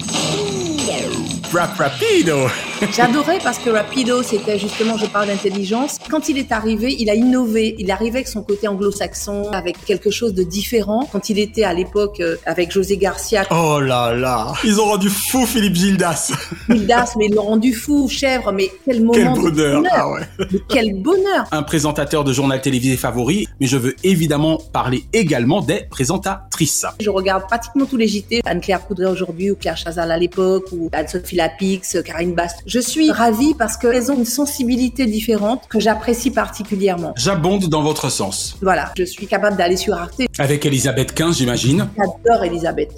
Rapido. 1.55 2.49
J'adorais 2.97 3.39
parce 3.45 3.59
que 3.59 3.69
Rapido, 3.69 4.23
c'était 4.23 4.59
justement, 4.59 4.97
je 4.97 5.05
parle 5.05 5.27
d'intelligence. 5.27 5.99
Quand 6.11 6.31
il 6.31 6.39
est 6.39 6.51
arrivé, 6.51 6.97
il 6.99 7.11
a 7.11 7.15
innové. 7.15 7.75
Il 7.79 7.91
arrivait 7.91 8.19
avec 8.19 8.29
son 8.29 8.43
côté 8.43 8.69
anglo-saxon, 8.69 9.51
avec 9.53 9.85
quelque 9.85 10.11
chose 10.11 10.33
de 10.33 10.43
différent. 10.45 11.07
Quand 11.13 11.29
il 11.29 11.39
était 11.39 11.65
à 11.65 11.75
l'époque 11.75 12.21
euh, 12.21 12.37
avec 12.47 12.73
José 12.73 12.97
Garcia, 12.97 13.45
Oh 13.51 13.81
là 13.81 14.15
là. 14.15 14.55
Ils 14.65 14.81
ont 14.81 14.87
rendu 14.87 15.11
fou 15.11 15.45
Philippe 15.45 15.75
Gildas. 15.75 16.33
Gildas, 16.71 17.13
mais 17.19 17.27
ils 17.27 17.35
l'ont 17.35 17.43
rendu 17.43 17.75
fou, 17.75 18.09
chèvre, 18.09 18.51
mais 18.53 18.71
quel 18.87 19.03
moment 19.03 19.13
Quel 19.13 19.53
de 19.53 19.73
bonheur. 19.75 19.93
Ah 19.93 20.11
ouais. 20.11 20.21
Mais 20.39 20.59
quel 20.69 20.95
bonheur. 21.03 21.45
Un 21.53 21.63
présentateur 21.63 22.25
de 22.25 22.33
journal 22.33 22.63
télévisé 22.63 22.97
favori, 22.97 23.47
mais 23.61 23.67
je 23.67 23.77
veux 23.77 23.95
évidemment 24.05 24.59
parler 24.73 25.05
également 25.13 25.61
des 25.61 25.83
présentatrices. 25.91 26.87
Je 27.01 27.11
regarde 27.11 27.47
pratiquement 27.47 27.85
tous 27.85 27.99
les 27.99 28.09
JT, 28.09 28.41
Anne-Claire 28.47 28.87
Coudray 28.87 29.11
aujourd'hui, 29.11 29.51
ou 29.51 29.57
Claire 29.57 29.77
Chazal 29.77 30.11
à 30.11 30.17
l'époque, 30.17 30.65
ou 30.73 30.89
Anne-Sophie 30.93 31.42
Lapix, 31.43 31.97
Karine 32.05 32.35
Bast. 32.35 32.59
Je 32.67 32.79
suis 32.79 33.11
ravie 33.11 33.55
parce 33.59 33.77
qu'elles 33.77 34.13
ont 34.13 34.17
une 34.17 34.25
sensibilité 34.25 35.07
différente 35.07 35.65
que 35.69 35.81
j'apprécie 35.81 36.31
particulièrement. 36.31 37.15
J'abonde 37.17 37.69
dans 37.69 37.83
votre 37.83 38.11
sens. 38.11 38.57
Voilà, 38.63 38.93
je 38.97 39.03
suis 39.03 39.27
capable 39.27 39.57
d'aller 39.57 39.77
sur 39.77 39.95
Arte. 39.95 40.23
Avec 40.39 40.65
Elisabeth 40.65 41.13
Quint, 41.13 41.33
j'imagine. 41.33 41.89
J'adore 41.99 42.45
Elisabeth. 42.45 42.93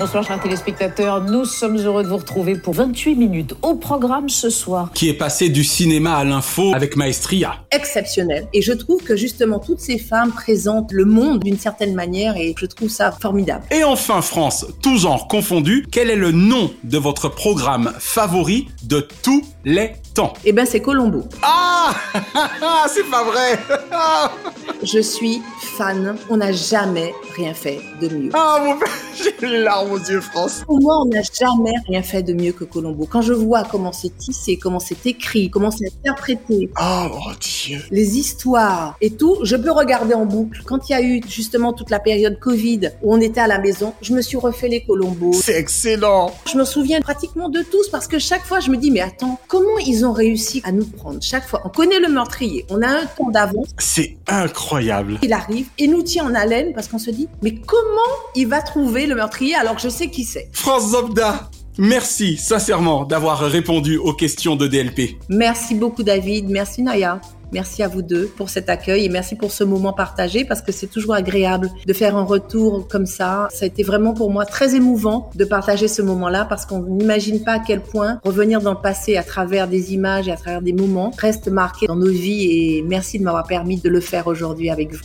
Bonsoir 0.00 0.24
chers 0.24 0.40
téléspectateurs, 0.40 1.20
nous 1.20 1.44
sommes 1.44 1.76
heureux 1.76 2.02
de 2.02 2.08
vous 2.08 2.16
retrouver 2.16 2.54
pour 2.54 2.72
28 2.72 3.16
minutes 3.16 3.54
au 3.60 3.74
programme 3.74 4.30
ce 4.30 4.48
soir. 4.48 4.90
Qui 4.94 5.10
est 5.10 5.14
passé 5.14 5.50
du 5.50 5.62
cinéma 5.62 6.16
à 6.16 6.24
l'info 6.24 6.72
avec 6.74 6.96
Maestria. 6.96 7.56
Exceptionnelle. 7.70 8.48
Et 8.54 8.62
je 8.62 8.72
trouve 8.72 9.02
que 9.02 9.14
justement 9.14 9.58
toutes 9.58 9.80
ces 9.80 9.98
femmes 9.98 10.32
présentent 10.32 10.90
le 10.92 11.04
monde 11.04 11.40
d'une 11.40 11.58
certaine 11.58 11.94
manière 11.94 12.38
et 12.38 12.54
je 12.58 12.64
trouve 12.64 12.88
ça 12.88 13.12
formidable. 13.12 13.64
Et 13.70 13.84
enfin 13.84 14.22
France, 14.22 14.64
tout 14.82 14.96
genre 14.96 15.28
confondu, 15.28 15.86
quel 15.92 16.08
est 16.08 16.16
le 16.16 16.32
nom 16.32 16.70
de 16.82 16.96
votre 16.96 17.28
programme 17.28 17.92
favori 17.98 18.68
de 18.82 19.06
tous 19.22 19.44
les 19.64 19.92
temps 20.14 20.32
Eh 20.44 20.52
ben 20.52 20.66
c'est 20.66 20.80
Colombo. 20.80 21.24
Ah 21.42 21.92
C'est 22.88 23.08
pas 23.10 23.24
vrai 23.24 23.58
Je 24.82 25.00
suis 25.00 25.42
fan. 25.76 26.16
On 26.30 26.38
n'a 26.38 26.52
jamais 26.52 27.12
rien 27.36 27.52
fait 27.52 27.80
de 28.00 28.08
mieux. 28.08 28.30
Ah 28.32 28.58
mon 28.64 28.78
père, 28.78 28.88
j'ai 29.40 29.46
les 29.46 29.62
larmes 29.62 29.92
aux 29.92 29.98
yeux 29.98 30.20
France. 30.20 30.62
Pour 30.64 30.80
moi, 30.80 31.02
on 31.02 31.06
n'a 31.06 31.20
jamais 31.22 31.74
rien 31.86 32.02
fait 32.02 32.22
de 32.22 32.32
mieux 32.32 32.52
que 32.52 32.64
Colombo. 32.64 33.06
Quand 33.06 33.20
je 33.20 33.34
vois 33.34 33.64
comment 33.64 33.92
c'est 33.92 34.16
tissé, 34.16 34.56
comment 34.56 34.80
c'est 34.80 35.06
écrit, 35.06 35.50
comment 35.50 35.70
c'est 35.70 35.86
interprété, 35.98 36.70
Oh 36.80 37.06
mon 37.10 37.32
dieu 37.38 37.80
les 37.90 38.18
histoires 38.18 38.96
et 39.00 39.10
tout, 39.10 39.38
je 39.42 39.56
peux 39.56 39.70
regarder 39.70 40.14
en 40.14 40.24
boucle. 40.24 40.62
Quand 40.64 40.88
il 40.88 40.92
y 40.92 40.94
a 40.94 41.02
eu 41.02 41.20
justement 41.28 41.72
toute 41.72 41.90
la 41.90 42.00
période 42.00 42.38
Covid 42.38 42.92
où 43.02 43.14
on 43.14 43.20
était 43.20 43.40
à 43.40 43.46
la 43.46 43.58
maison, 43.58 43.92
je 44.00 44.14
me 44.14 44.22
suis 44.22 44.36
refait 44.38 44.68
les 44.68 44.82
Colombo. 44.84 45.32
C'est 45.34 45.56
excellent 45.56 46.32
Je 46.50 46.56
me 46.56 46.64
souviens 46.64 47.00
pratiquement 47.00 47.48
de 47.48 47.62
tous 47.62 47.88
parce 47.88 48.06
que 48.06 48.18
chaque 48.18 48.44
fois 48.44 48.60
je 48.60 48.70
me 48.70 48.76
dis 48.76 48.90
mais 48.90 49.00
attends, 49.00 49.38
comment 49.50 49.78
ils 49.84 50.06
ont 50.06 50.12
réussi 50.12 50.62
à 50.64 50.72
nous 50.72 50.86
prendre 50.86 51.18
Chaque 51.20 51.46
fois, 51.46 51.60
on 51.64 51.68
connaît 51.68 51.98
le 51.98 52.08
meurtrier, 52.08 52.64
on 52.70 52.80
a 52.82 52.88
un 52.88 53.06
temps 53.06 53.30
d'avance, 53.30 53.68
C'est 53.78 54.16
incroyable. 54.28 55.18
Il 55.22 55.32
arrive 55.32 55.66
et 55.76 55.88
nous 55.88 56.02
tient 56.02 56.24
en 56.24 56.34
haleine 56.34 56.72
parce 56.72 56.88
qu'on 56.88 56.98
se 56.98 57.10
dit 57.10 57.28
mais 57.42 57.56
comment 57.56 58.14
il 58.36 58.46
va 58.46 58.62
trouver 58.62 59.06
le 59.06 59.16
meurtrier 59.16 59.56
alors 59.56 59.74
que 59.74 59.82
je 59.82 59.88
sais 59.88 60.08
qui 60.08 60.24
c'est? 60.24 60.48
France 60.52 60.92
Zobda 60.92 61.50
Merci 61.78 62.36
sincèrement 62.36 63.04
d'avoir 63.04 63.40
répondu 63.40 63.96
aux 63.96 64.12
questions 64.12 64.54
de 64.54 64.66
DLP. 64.66 65.16
Merci 65.28 65.74
beaucoup 65.74 66.02
David, 66.02 66.48
merci 66.48 66.82
Naya. 66.82 67.20
Merci 67.52 67.82
à 67.82 67.88
vous 67.88 68.02
deux 68.02 68.26
pour 68.26 68.48
cet 68.48 68.68
accueil 68.68 69.04
et 69.04 69.08
merci 69.08 69.34
pour 69.34 69.50
ce 69.50 69.64
moment 69.64 69.92
partagé 69.92 70.44
parce 70.44 70.62
que 70.62 70.72
c'est 70.72 70.86
toujours 70.86 71.14
agréable 71.14 71.70
de 71.86 71.92
faire 71.92 72.16
un 72.16 72.24
retour 72.24 72.86
comme 72.88 73.06
ça. 73.06 73.48
Ça 73.50 73.64
a 73.64 73.68
été 73.68 73.82
vraiment 73.82 74.14
pour 74.14 74.30
moi 74.30 74.44
très 74.46 74.74
émouvant 74.74 75.30
de 75.34 75.44
partager 75.44 75.88
ce 75.88 76.02
moment-là 76.02 76.44
parce 76.44 76.66
qu'on 76.66 76.82
n'imagine 76.82 77.42
pas 77.42 77.54
à 77.54 77.58
quel 77.58 77.80
point 77.80 78.20
revenir 78.24 78.60
dans 78.60 78.72
le 78.72 78.80
passé 78.80 79.16
à 79.16 79.22
travers 79.22 79.68
des 79.68 79.92
images 79.92 80.28
et 80.28 80.32
à 80.32 80.36
travers 80.36 80.62
des 80.62 80.72
moments 80.72 81.12
reste 81.18 81.48
marqué 81.48 81.86
dans 81.86 81.96
nos 81.96 82.10
vies 82.10 82.46
et 82.50 82.82
merci 82.82 83.18
de 83.18 83.24
m'avoir 83.24 83.46
permis 83.46 83.78
de 83.78 83.88
le 83.88 84.00
faire 84.00 84.26
aujourd'hui 84.26 84.70
avec 84.70 84.92
vous. 84.92 85.00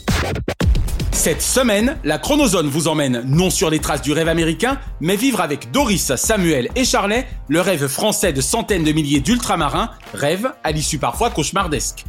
Cette 1.16 1.42
semaine, 1.42 1.98
la 2.04 2.20
Chronozone 2.20 2.68
vous 2.68 2.90
emmène 2.90 3.24
non 3.26 3.50
sur 3.50 3.70
les 3.70 3.80
traces 3.80 4.02
du 4.02 4.12
rêve 4.12 4.28
américain, 4.28 4.78
mais 5.00 5.16
vivre 5.16 5.40
avec 5.40 5.72
Doris, 5.72 6.14
Samuel 6.18 6.68
et 6.76 6.84
Charlet 6.84 7.26
le 7.48 7.62
rêve 7.62 7.88
français 7.88 8.34
de 8.34 8.42
centaines 8.42 8.84
de 8.84 8.92
milliers 8.92 9.22
d'ultramarins, 9.22 9.90
rêve 10.14 10.52
à 10.64 10.72
l'issue 10.72 11.00
parfois 11.00 11.30
cauchemardesque. 11.30 12.04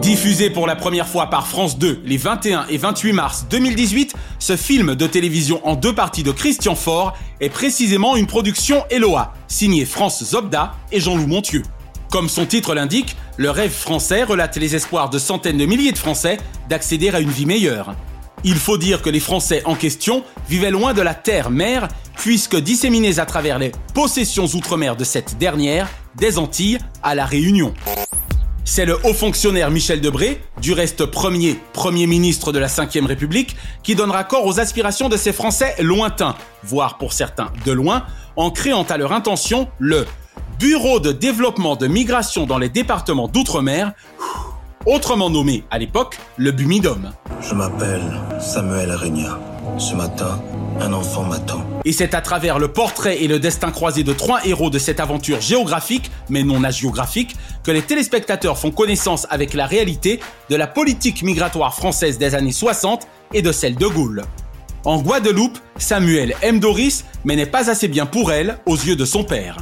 Diffusé 0.00 0.48
pour 0.48 0.68
la 0.68 0.76
première 0.76 1.08
fois 1.08 1.26
par 1.26 1.48
France 1.48 1.76
2 1.76 2.02
les 2.04 2.16
21 2.16 2.66
et 2.70 2.78
28 2.78 3.12
mars 3.12 3.46
2018, 3.50 4.14
ce 4.38 4.56
film 4.56 4.94
de 4.94 5.06
télévision 5.08 5.60
en 5.66 5.74
deux 5.74 5.94
parties 5.94 6.22
de 6.22 6.30
Christian 6.30 6.76
Faure 6.76 7.18
est 7.40 7.50
précisément 7.50 8.16
une 8.16 8.28
production 8.28 8.84
Eloa, 8.90 9.34
signée 9.48 9.84
France 9.84 10.22
Zobda 10.24 10.72
et 10.92 11.00
Jean-Loup 11.00 11.26
Montieu. 11.26 11.62
Comme 12.10 12.28
son 12.28 12.44
titre 12.44 12.74
l'indique, 12.74 13.16
le 13.36 13.50
rêve 13.50 13.70
français 13.70 14.24
relate 14.24 14.56
les 14.56 14.74
espoirs 14.74 15.10
de 15.10 15.18
centaines 15.20 15.58
de 15.58 15.64
milliers 15.64 15.92
de 15.92 15.98
Français 15.98 16.38
d'accéder 16.68 17.10
à 17.10 17.20
une 17.20 17.30
vie 17.30 17.46
meilleure. 17.46 17.94
Il 18.42 18.56
faut 18.56 18.78
dire 18.78 19.00
que 19.00 19.10
les 19.10 19.20
Français 19.20 19.62
en 19.64 19.76
question 19.76 20.24
vivaient 20.48 20.72
loin 20.72 20.92
de 20.92 21.02
la 21.02 21.14
terre-mère, 21.14 21.86
puisque 22.16 22.56
disséminés 22.56 23.20
à 23.20 23.26
travers 23.26 23.60
les 23.60 23.70
possessions 23.94 24.46
outre-mer 24.46 24.96
de 24.96 25.04
cette 25.04 25.38
dernière, 25.38 25.88
des 26.16 26.38
Antilles 26.38 26.78
à 27.04 27.14
la 27.14 27.26
Réunion. 27.26 27.74
C'est 28.64 28.86
le 28.86 28.98
haut 29.04 29.14
fonctionnaire 29.14 29.70
Michel 29.70 30.00
Debré, 30.00 30.40
du 30.60 30.72
reste 30.72 31.06
premier 31.06 31.58
Premier 31.72 32.08
ministre 32.08 32.52
de 32.52 32.58
la 32.58 32.66
Ve 32.66 33.06
République, 33.06 33.56
qui 33.84 33.94
donnera 33.94 34.24
corps 34.24 34.46
aux 34.46 34.58
aspirations 34.58 35.08
de 35.08 35.16
ces 35.16 35.32
Français 35.32 35.76
lointains, 35.78 36.34
voire 36.64 36.98
pour 36.98 37.12
certains 37.12 37.52
de 37.64 37.72
loin, 37.72 38.04
en 38.36 38.50
créant 38.50 38.84
à 38.84 38.96
leur 38.96 39.12
intention 39.12 39.68
le 39.78 40.06
Bureau 40.60 41.00
de 41.00 41.10
développement 41.10 41.74
de 41.74 41.86
migration 41.86 42.44
dans 42.44 42.58
les 42.58 42.68
départements 42.68 43.28
d'outre-mer, 43.28 43.94
autrement 44.84 45.30
nommé 45.30 45.64
à 45.70 45.78
l'époque 45.78 46.18
le 46.36 46.50
Bumidum. 46.50 47.12
Je 47.40 47.54
m'appelle 47.54 48.02
Samuel 48.38 48.92
Regna. 48.92 49.38
Ce 49.78 49.94
matin, 49.94 50.38
un 50.78 50.92
enfant 50.92 51.24
m'attend. 51.24 51.64
Et 51.86 51.94
c'est 51.94 52.12
à 52.12 52.20
travers 52.20 52.58
le 52.58 52.68
portrait 52.68 53.22
et 53.22 53.26
le 53.26 53.38
destin 53.38 53.70
croisé 53.70 54.02
de 54.04 54.12
trois 54.12 54.44
héros 54.44 54.68
de 54.68 54.78
cette 54.78 55.00
aventure 55.00 55.40
géographique, 55.40 56.10
mais 56.28 56.42
non 56.42 56.62
hagiographique, 56.62 57.36
que 57.64 57.70
les 57.70 57.80
téléspectateurs 57.80 58.58
font 58.58 58.70
connaissance 58.70 59.26
avec 59.30 59.54
la 59.54 59.64
réalité 59.64 60.20
de 60.50 60.56
la 60.56 60.66
politique 60.66 61.22
migratoire 61.22 61.74
française 61.74 62.18
des 62.18 62.34
années 62.34 62.52
60 62.52 63.08
et 63.32 63.40
de 63.40 63.50
celle 63.50 63.76
de 63.76 63.86
Gaulle. 63.86 64.24
En 64.84 65.00
Guadeloupe, 65.00 65.58
Samuel 65.78 66.34
aime 66.42 66.60
Doris, 66.60 67.06
mais 67.24 67.34
n'est 67.34 67.46
pas 67.46 67.70
assez 67.70 67.88
bien 67.88 68.04
pour 68.04 68.30
elle 68.30 68.58
aux 68.66 68.76
yeux 68.76 68.96
de 68.96 69.06
son 69.06 69.24
père. 69.24 69.56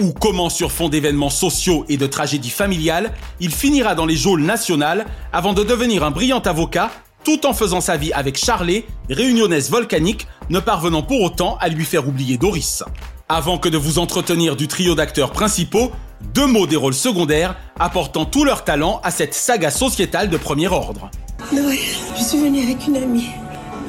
Ou 0.00 0.12
comment 0.12 0.50
sur 0.50 0.72
fond 0.72 0.88
d'événements 0.88 1.30
sociaux 1.30 1.84
et 1.88 1.96
de 1.96 2.06
tragédies 2.06 2.50
familiales, 2.50 3.12
il 3.38 3.52
finira 3.52 3.94
dans 3.94 4.06
les 4.06 4.16
geôles 4.16 4.42
nationales 4.42 5.06
avant 5.32 5.52
de 5.52 5.62
devenir 5.62 6.02
un 6.02 6.10
brillant 6.10 6.40
avocat 6.40 6.90
tout 7.22 7.46
en 7.46 7.54
faisant 7.54 7.80
sa 7.80 7.96
vie 7.96 8.12
avec 8.12 8.36
Charlet, 8.36 8.84
réunionnaise 9.08 9.70
volcanique, 9.70 10.26
ne 10.50 10.58
parvenant 10.58 11.02
pour 11.02 11.22
autant 11.22 11.56
à 11.60 11.68
lui 11.68 11.84
faire 11.84 12.06
oublier 12.06 12.36
Doris. 12.36 12.82
Avant 13.28 13.56
que 13.56 13.68
de 13.68 13.78
vous 13.78 13.98
entretenir 13.98 14.56
du 14.56 14.68
trio 14.68 14.94
d'acteurs 14.94 15.30
principaux, 15.30 15.90
deux 16.34 16.46
mots 16.46 16.66
des 16.66 16.76
rôles 16.76 16.92
secondaires 16.92 17.56
apportant 17.78 18.24
tout 18.24 18.44
leur 18.44 18.64
talent 18.64 19.00
à 19.04 19.10
cette 19.10 19.32
saga 19.32 19.70
sociétale 19.70 20.28
de 20.28 20.36
premier 20.36 20.68
ordre. 20.68 21.10
Noël, 21.52 21.78
je 22.16 22.22
suis 22.22 22.38
venue 22.38 22.62
avec 22.62 22.86
une 22.86 22.96
amie, 22.96 23.28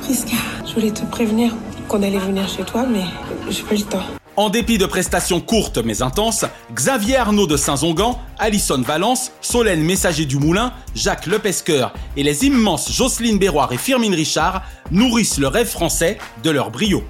Priska. 0.02 0.38
Je 0.66 0.74
voulais 0.74 0.92
te 0.92 1.04
prévenir 1.06 1.54
qu'on 1.88 2.04
allait 2.04 2.20
venir 2.20 2.48
chez 2.48 2.64
toi, 2.64 2.86
mais 2.86 3.04
j'ai 3.50 3.64
pas 3.64 3.76
le 3.76 3.82
temps. 3.82 4.25
En 4.38 4.50
dépit 4.50 4.78
de 4.78 4.86
prestations 4.86 5.40
courtes 5.40 5.78
mais 5.78 6.02
intenses, 6.02 6.44
Xavier 6.74 7.16
Arnaud 7.16 7.48
de 7.48 7.56
Saint-Zongan, 7.56 8.20
Alison 8.38 8.82
Valence, 8.82 9.32
Solène 9.40 9.82
Messager 9.82 10.26
du 10.26 10.36
Moulin, 10.36 10.74
Jacques 10.94 11.26
Lepesqueur 11.26 11.94
et 12.18 12.24
les 12.24 12.44
immenses 12.44 12.92
Jocelyne 12.92 13.38
Béroir 13.38 13.72
et 13.72 13.78
Firmine 13.78 14.14
Richard 14.14 14.64
nourrissent 14.92 15.38
le 15.38 15.48
rêve 15.48 15.70
français 15.70 16.18
de 16.44 16.50
leur 16.50 16.70
brio. 16.70 17.02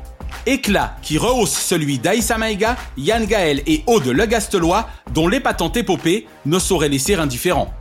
Éclat 0.45 0.97
qui 1.01 1.17
rehausse 1.17 1.57
celui 1.57 1.97
d'Aïssa 1.97 2.37
Maïga, 2.37 2.75
Yann 2.95 3.25
Gaël 3.25 3.63
et 3.65 3.83
Aude 3.87 4.05
Le 4.05 4.25
Gastelois, 4.27 4.87
dont 5.11 5.27
l'épatante 5.27 5.77
épopée 5.77 6.27
ne 6.45 6.59
saurait 6.59 6.89
laisser 6.89 7.15
indifférent. 7.15 7.73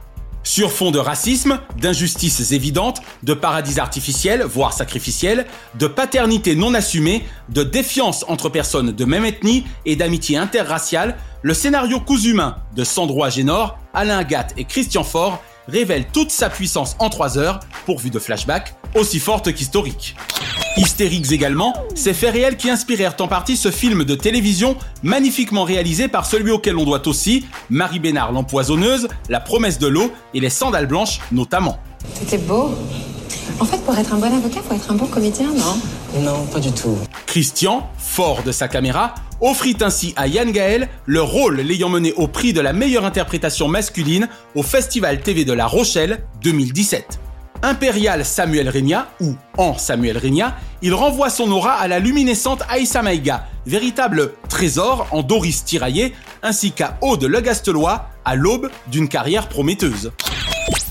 Sur 0.44 0.70
fond 0.70 0.90
de 0.90 0.98
racisme, 0.98 1.58
d'injustices 1.78 2.52
évidentes, 2.52 3.00
de 3.22 3.32
paradis 3.32 3.80
artificiels, 3.80 4.42
voire 4.42 4.74
sacrificiels, 4.74 5.46
de 5.78 5.86
paternité 5.86 6.54
non 6.54 6.74
assumée, 6.74 7.24
de 7.48 7.62
défiance 7.62 8.26
entre 8.28 8.50
personnes 8.50 8.92
de 8.92 9.04
même 9.06 9.24
ethnie 9.24 9.64
et 9.86 9.96
d'amitié 9.96 10.36
interraciale, 10.36 11.16
le 11.40 11.54
scénario 11.54 11.98
Cousumain 11.98 12.56
de 12.76 12.84
Sandro 12.84 13.24
Agénor, 13.24 13.78
Alain 13.94 14.22
Gatt 14.22 14.52
et 14.58 14.64
Christian 14.64 15.02
Faure 15.02 15.42
révèle 15.66 16.06
toute 16.12 16.30
sa 16.30 16.50
puissance 16.50 16.94
en 16.98 17.08
3 17.08 17.38
heures, 17.38 17.60
pourvu 17.86 18.10
de 18.10 18.18
flashbacks, 18.18 18.74
aussi 18.94 19.20
forte 19.20 19.52
qu'historique. 19.52 20.14
Hystériques 20.76 21.30
également, 21.30 21.72
ces 21.94 22.12
faits 22.12 22.32
réels 22.32 22.56
qui 22.56 22.68
inspirèrent 22.68 23.14
en 23.20 23.28
partie 23.28 23.56
ce 23.56 23.70
film 23.70 24.04
de 24.04 24.16
télévision 24.16 24.76
magnifiquement 25.04 25.62
réalisé 25.62 26.08
par 26.08 26.26
celui 26.26 26.50
auquel 26.50 26.76
on 26.76 26.84
doit 26.84 27.06
aussi 27.06 27.46
Marie 27.70 28.00
Bénard 28.00 28.32
l'empoisonneuse, 28.32 29.06
La 29.28 29.38
promesse 29.38 29.78
de 29.78 29.86
l'eau 29.86 30.10
et 30.34 30.40
Les 30.40 30.50
sandales 30.50 30.86
blanches 30.86 31.20
notamment. 31.30 31.78
C'était 32.14 32.38
beau. 32.38 32.74
En 33.60 33.64
fait, 33.64 33.78
pour 33.84 33.96
être 33.96 34.12
un 34.14 34.18
bon 34.18 34.34
avocat, 34.34 34.60
faut 34.68 34.74
être 34.74 34.90
un 34.90 34.94
bon 34.94 35.06
comédien, 35.06 35.48
non? 35.52 36.22
Non, 36.22 36.44
pas 36.46 36.58
du 36.58 36.72
tout. 36.72 36.98
Christian, 37.26 37.88
fort 37.96 38.42
de 38.42 38.50
sa 38.50 38.66
caméra, 38.66 39.14
offrit 39.40 39.76
ainsi 39.80 40.12
à 40.16 40.26
Yann 40.26 40.50
Gaël 40.50 40.88
le 41.06 41.22
rôle 41.22 41.60
l'ayant 41.60 41.88
mené 41.88 42.12
au 42.14 42.26
prix 42.26 42.52
de 42.52 42.60
la 42.60 42.72
meilleure 42.72 43.04
interprétation 43.04 43.68
masculine 43.68 44.28
au 44.56 44.64
Festival 44.64 45.20
TV 45.20 45.44
de 45.44 45.52
La 45.52 45.66
Rochelle 45.66 46.24
2017 46.42 47.20
impérial 47.64 48.24
Samuel 48.24 48.68
Regna, 48.68 49.08
ou 49.20 49.34
en 49.56 49.76
Samuel 49.76 50.18
Regna, 50.18 50.56
il 50.82 50.94
renvoie 50.94 51.30
son 51.30 51.50
aura 51.50 51.72
à 51.72 51.88
la 51.88 51.98
luminescente 51.98 52.62
Aïssa 52.68 53.02
Maïga, 53.02 53.46
véritable 53.66 54.32
trésor 54.48 55.08
en 55.10 55.22
Doris 55.22 55.64
tiraillé, 55.64 56.14
ainsi 56.42 56.72
qu'à 56.72 56.98
Aude 57.00 57.24
Le 57.24 57.40
Gastelois, 57.40 58.10
à 58.24 58.36
l'aube 58.36 58.70
d'une 58.86 59.08
carrière 59.08 59.48
prometteuse. 59.48 60.12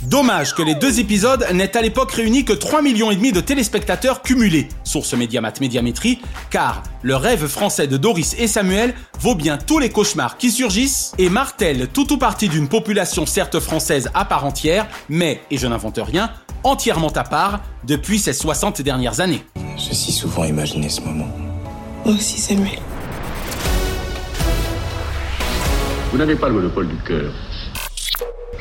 Dommage 0.03 0.53
que 0.53 0.61
les 0.61 0.75
deux 0.75 0.99
épisodes 0.99 1.47
n'aient 1.53 1.77
à 1.77 1.81
l'époque 1.81 2.11
réuni 2.11 2.43
que 2.43 2.53
3 2.53 2.81
millions 2.81 3.09
de 3.09 3.39
téléspectateurs 3.39 4.21
cumulés, 4.21 4.67
source 4.83 5.13
Médiamat 5.13 5.53
Médiamétrie, 5.61 6.19
car 6.49 6.83
le 7.01 7.15
rêve 7.15 7.47
français 7.47 7.87
de 7.87 7.97
Doris 7.97 8.35
et 8.37 8.47
Samuel 8.47 8.93
vaut 9.19 9.35
bien 9.35 9.57
tous 9.57 9.79
les 9.79 9.89
cauchemars 9.89 10.37
qui 10.37 10.51
surgissent 10.51 11.13
et 11.17 11.29
martèle 11.29 11.87
tout 11.87 12.11
ou 12.11 12.17
partie 12.17 12.49
d'une 12.49 12.67
population 12.67 13.25
certes 13.25 13.59
française 13.59 14.09
à 14.13 14.25
part 14.25 14.45
entière, 14.45 14.87
mais, 15.07 15.41
et 15.49 15.57
je 15.57 15.67
n'invente 15.67 15.99
rien, 16.03 16.31
entièrement 16.63 17.11
à 17.15 17.23
part 17.23 17.61
depuis 17.85 18.19
ces 18.19 18.33
60 18.33 18.81
dernières 18.81 19.19
années. 19.19 19.43
J'ai 19.77 19.93
si 19.93 20.11
souvent 20.11 20.43
imaginé 20.45 20.89
ce 20.89 21.01
moment. 21.01 21.27
Moi 22.05 22.15
aussi, 22.15 22.39
Samuel. 22.39 22.79
Vous 26.11 26.17
n'avez 26.17 26.35
pas 26.35 26.47
le 26.47 26.55
monopole 26.55 26.87
du 26.87 26.97
cœur. 26.97 27.33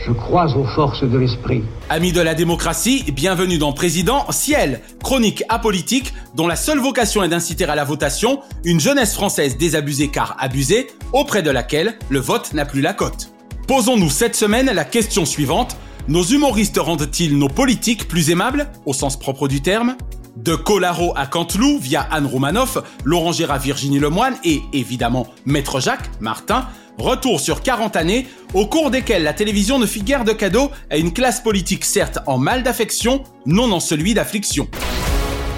Je 0.04 0.10
crois 0.10 0.56
aux 0.56 0.64
forces 0.64 1.04
de 1.04 1.16
l'esprit. 1.16 1.62
Amis 1.88 2.10
de 2.12 2.20
la 2.20 2.34
démocratie, 2.34 3.04
bienvenue 3.12 3.58
dans 3.58 3.72
Président 3.72 4.24
Ciel, 4.32 4.80
chronique 5.02 5.44
apolitique 5.48 6.12
dont 6.34 6.48
la 6.48 6.56
seule 6.56 6.78
vocation 6.78 7.22
est 7.22 7.28
d'inciter 7.28 7.66
à 7.66 7.76
la 7.76 7.84
votation 7.84 8.40
une 8.64 8.80
jeunesse 8.80 9.14
française 9.14 9.56
désabusée 9.58 10.08
car 10.08 10.34
abusée, 10.40 10.88
auprès 11.12 11.42
de 11.42 11.50
laquelle 11.50 11.98
le 12.08 12.18
vote 12.18 12.52
n'a 12.52 12.64
plus 12.64 12.80
la 12.80 12.94
cote. 12.94 13.32
Posons-nous 13.68 14.10
cette 14.10 14.34
semaine 14.34 14.66
la 14.66 14.84
question 14.84 15.24
suivante. 15.24 15.76
Nos 16.08 16.24
humoristes 16.24 16.78
rendent-ils 16.78 17.38
nos 17.38 17.48
politiques 17.48 18.08
plus 18.08 18.30
aimables, 18.30 18.68
au 18.86 18.92
sens 18.92 19.16
propre 19.16 19.46
du 19.46 19.62
terme? 19.62 19.96
De 20.36 20.56
Colaro 20.56 21.12
à 21.14 21.26
Canteloup 21.26 21.78
via 21.78 22.00
Anne 22.10 22.26
Romanoff, 22.26 22.78
Laurent 23.04 23.30
Gérard, 23.30 23.60
Virginie 23.60 24.00
Lemoine 24.00 24.34
et 24.44 24.62
évidemment 24.72 25.28
Maître 25.44 25.78
Jacques, 25.78 26.10
Martin, 26.20 26.66
retour 26.98 27.38
sur 27.38 27.62
40 27.62 27.94
années 27.94 28.26
au 28.52 28.66
cours 28.66 28.90
desquelles 28.90 29.22
la 29.22 29.32
télévision 29.32 29.78
ne 29.78 29.86
fit 29.86 30.02
guère 30.02 30.24
de 30.24 30.32
cadeaux 30.32 30.72
à 30.90 30.96
une 30.96 31.12
classe 31.12 31.40
politique 31.40 31.84
certes 31.84 32.18
en 32.26 32.36
mal 32.36 32.64
d'affection, 32.64 33.22
non 33.46 33.70
en 33.70 33.78
celui 33.78 34.14
d'affliction. 34.14 34.66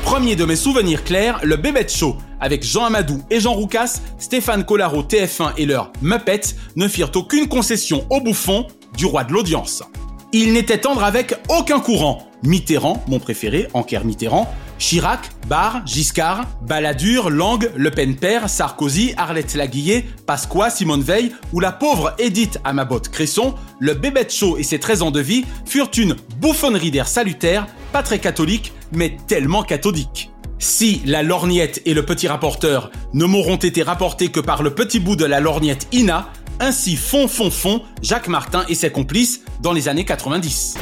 Premier 0.03 0.37
de 0.37 0.45
mes 0.45 0.57
souvenirs 0.57 1.05
clairs, 1.05 1.41
le 1.43 1.57
Bébête 1.57 1.91
Show, 1.91 2.17
avec 2.39 2.63
Jean 2.63 2.85
Amadou 2.85 3.23
et 3.31 3.41
Jean 3.41 3.55
Roucas, 3.55 4.03
Stéphane 4.19 4.67
Collaro 4.67 5.03
TF1 5.05 5.53
et 5.57 5.65
leur 5.65 5.91
Muppets 6.03 6.55
ne 6.77 6.87
firent 6.87 7.13
aucune 7.15 7.49
concession 7.49 8.07
au 8.11 8.21
bouffon 8.21 8.67
du 8.99 9.07
roi 9.07 9.25
de 9.25 9.33
l'audience. 9.33 9.83
Il 10.37 10.53
n'était 10.53 10.79
tendre 10.79 11.05
avec 11.05 11.37
aucun 11.49 11.79
courant. 11.79 12.29
Mitterrand, 12.43 13.05
mon 13.07 13.21
préféré, 13.21 13.69
Anker 13.73 14.05
Mitterrand, 14.05 14.53
Chirac, 14.81 15.31
Barre, 15.47 15.87
Giscard, 15.87 16.43
Balladur, 16.61 17.31
Lang, 17.31 17.71
Le 17.77 17.91
Pen 17.93 18.17
père, 18.17 18.49
Sarkozy, 18.51 19.15
Arlette 19.17 19.55
Laguillet, 19.55 20.05
Pasqua, 20.27 20.71
Simone 20.71 21.03
Veil 21.03 21.31
ou 21.53 21.61
la 21.61 21.71
pauvre 21.71 22.17
Edith 22.19 22.59
Amabotte 22.65 23.11
Cresson, 23.11 23.55
le 23.79 23.95
bébête 23.95 24.35
chaud 24.35 24.57
et 24.59 24.65
ses 24.65 24.81
13 24.81 25.03
ans 25.03 25.13
de 25.13 25.21
vie 25.21 25.45
furent 25.67 25.93
une 25.97 26.17
bouffonnerie 26.41 26.91
d'air 26.91 27.07
salutaire, 27.07 27.69
pas 27.93 28.03
très 28.03 28.19
catholique, 28.19 28.73
mais 28.91 29.17
tellement 29.29 29.63
cathodique. 29.63 30.33
Si 30.59 31.01
la 31.07 31.23
lorgnette 31.23 31.81
et 31.85 31.95
le 31.95 32.05
petit 32.05 32.27
rapporteur 32.27 32.91
ne 33.13 33.25
m'auront 33.25 33.55
été 33.55 33.85
rapportés 33.85 34.31
que 34.31 34.41
par 34.41 34.65
le 34.65 34.75
petit 34.75 34.99
bout 34.99 35.15
de 35.15 35.27
la 35.27 35.39
lorgnette 35.39 35.87
Ina, 35.93 36.33
ainsi 36.61 36.97
fond 36.97 37.29
fond 37.29 37.51
fond 37.51 37.83
Jacques 38.03 38.29
Martin 38.29 38.65
et 38.69 38.75
ses 38.75 38.91
complices 38.91 39.43
dans 39.61 39.73
les 39.73 39.89
années 39.89 40.05
90. 40.05 40.77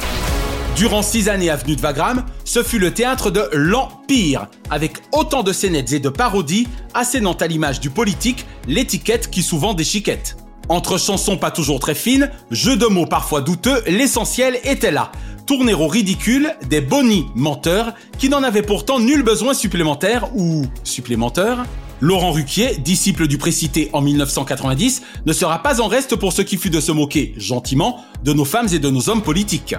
Durant 0.76 1.02
six 1.02 1.28
années 1.28 1.50
avenue 1.50 1.76
de 1.76 1.82
Wagram, 1.82 2.24
ce 2.44 2.62
fut 2.62 2.78
le 2.78 2.94
théâtre 2.94 3.30
de 3.30 3.46
l'Empire, 3.52 4.46
avec 4.70 4.96
autant 5.12 5.42
de 5.42 5.52
scénettes 5.52 5.92
et 5.92 6.00
de 6.00 6.08
parodies 6.08 6.66
assénant 6.94 7.34
à 7.34 7.46
l'image 7.46 7.78
du 7.78 7.90
politique 7.90 8.46
l'étiquette 8.66 9.30
qui 9.30 9.42
souvent 9.42 9.74
déchiquette. 9.74 10.36
Entre 10.68 10.98
chansons 10.98 11.36
pas 11.36 11.50
toujours 11.50 11.78
très 11.78 11.94
fines, 11.94 12.30
jeux 12.50 12.76
de 12.76 12.86
mots 12.86 13.06
parfois 13.06 13.42
douteux, 13.42 13.82
l'essentiel 13.86 14.58
était 14.64 14.90
là. 14.90 15.12
Tourner 15.46 15.74
au 15.74 15.88
ridicule 15.88 16.54
des 16.70 16.80
bonnies 16.80 17.26
menteurs 17.34 17.94
qui 18.16 18.28
n'en 18.28 18.42
avaient 18.42 18.62
pourtant 18.62 18.98
nul 18.98 19.22
besoin 19.22 19.54
supplémentaire 19.54 20.34
ou 20.34 20.64
supplémentaire 20.84 21.64
Laurent 22.02 22.32
Ruquier, 22.32 22.78
disciple 22.78 23.28
du 23.28 23.38
précité 23.38 23.88
en 23.92 24.00
1990, 24.00 25.02
ne 25.24 25.32
sera 25.32 25.62
pas 25.62 25.80
en 25.80 25.86
reste 25.86 26.16
pour 26.16 26.32
ce 26.32 26.42
qui 26.42 26.56
fut 26.56 26.68
de 26.68 26.80
se 26.80 26.90
moquer, 26.90 27.32
gentiment, 27.36 28.04
de 28.24 28.32
nos 28.32 28.44
femmes 28.44 28.66
et 28.72 28.80
de 28.80 28.90
nos 28.90 29.08
hommes 29.08 29.22
politiques. 29.22 29.76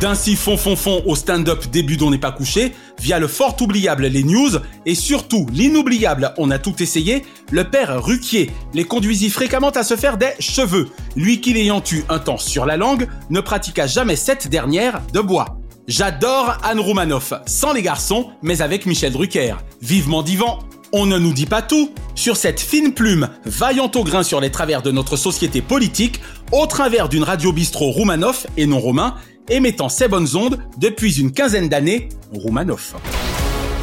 D'ainsi 0.00 0.36
fond 0.36 0.56
fond 0.56 0.76
fond 0.76 1.02
au 1.04 1.16
stand-up 1.16 1.64
début 1.72 1.96
d'On 1.96 2.12
n'est 2.12 2.18
pas 2.18 2.30
couché, 2.30 2.74
via 3.00 3.18
le 3.18 3.26
fort 3.26 3.56
oubliable 3.60 4.06
les 4.06 4.22
news, 4.22 4.50
et 4.84 4.94
surtout 4.94 5.48
l'inoubliable 5.52 6.32
On 6.38 6.52
a 6.52 6.60
tout 6.60 6.80
essayé, 6.80 7.24
le 7.50 7.64
père 7.64 8.04
Ruquier 8.04 8.48
les 8.72 8.84
conduisit 8.84 9.30
fréquemment 9.30 9.70
à 9.70 9.82
se 9.82 9.96
faire 9.96 10.18
des 10.18 10.30
cheveux. 10.38 10.90
Lui 11.16 11.40
qui 11.40 11.52
l'ayant 11.54 11.82
eu 11.90 12.04
un 12.08 12.20
temps 12.20 12.38
sur 12.38 12.66
la 12.66 12.76
langue, 12.76 13.08
ne 13.30 13.40
pratiqua 13.40 13.88
jamais 13.88 14.14
cette 14.14 14.46
dernière 14.46 15.02
de 15.12 15.18
bois. 15.18 15.58
J'adore 15.88 16.58
Anne 16.62 16.80
Roumanoff, 16.80 17.32
sans 17.46 17.72
les 17.72 17.82
garçons, 17.82 18.30
mais 18.42 18.60
avec 18.60 18.86
Michel 18.86 19.12
Drucker. 19.12 19.54
Vivement 19.80 20.22
divan, 20.22 20.58
on 20.98 21.04
ne 21.04 21.18
nous 21.18 21.34
dit 21.34 21.44
pas 21.44 21.60
tout, 21.60 21.92
sur 22.14 22.38
cette 22.38 22.58
fine 22.58 22.94
plume 22.94 23.28
vaillant 23.44 23.90
au 23.94 24.02
grain 24.02 24.22
sur 24.22 24.40
les 24.40 24.50
travers 24.50 24.80
de 24.80 24.90
notre 24.90 25.18
société 25.18 25.60
politique, 25.60 26.22
au 26.52 26.64
travers 26.64 27.10
d'une 27.10 27.22
radio 27.22 27.52
bistrot 27.52 27.90
Roumanoff 27.90 28.46
et 28.56 28.64
non 28.64 28.80
romain, 28.80 29.14
émettant 29.50 29.90
ses 29.90 30.08
bonnes 30.08 30.34
ondes 30.34 30.58
depuis 30.78 31.20
une 31.20 31.32
quinzaine 31.32 31.68
d'années, 31.68 32.08
Roumanoff. 32.32 32.94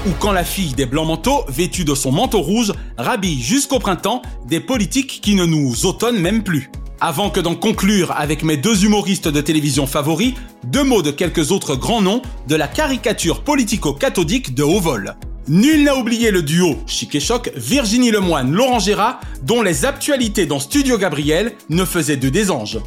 Ou 0.08 0.10
quand 0.20 0.32
la 0.32 0.44
fille 0.44 0.74
des 0.74 0.88
blancs 0.88 1.06
manteaux, 1.06 1.46
vêtue 1.50 1.86
de 1.86 1.94
son 1.94 2.12
manteau 2.12 2.42
rouge, 2.42 2.74
rhabille 2.98 3.44
jusqu'au 3.44 3.78
printemps 3.78 4.24
des 4.48 4.60
politiques 4.60 5.20
qui 5.22 5.36
ne 5.36 5.46
nous 5.46 5.86
autonnent 5.86 6.20
même 6.20 6.42
plus. 6.42 6.72
Avant 7.00 7.30
que 7.30 7.40
d'en 7.40 7.54
conclure 7.54 8.12
avec 8.18 8.44
mes 8.44 8.58
deux 8.58 8.86
humoristes 8.86 9.28
de 9.28 9.42
télévision 9.42 9.86
favoris, 9.86 10.34
deux 10.64 10.84
mots 10.84 11.04
de 11.04 11.12
quelques 11.12 11.52
autres 11.52 11.76
grands 11.76 12.02
noms 12.02 12.24
de 12.48 12.56
la 12.56 12.68
caricature 12.68 13.44
politico-cathodique 13.44 14.56
de 14.56 14.64
haut 14.64 14.80
vol. 14.80 15.16
Nul 15.50 15.84
n'a 15.84 15.98
oublié 15.98 16.32
le 16.32 16.42
duo 16.42 16.78
Chic 16.88 17.14
et 17.16 17.20
Choc, 17.20 17.52
Virginie 17.58 18.12
Lemoine, 18.12 18.54
Laurent 18.54 18.80
Gérard, 18.80 19.20
dont 19.42 19.62
les 19.62 19.84
actualités 19.84 20.46
dans 20.46 20.60
Studio 20.60 20.98
Gabriel 20.98 21.52
ne 21.68 21.84
faisaient 21.84 22.16
de 22.16 22.30
des 22.30 22.50
anges. 22.50 22.80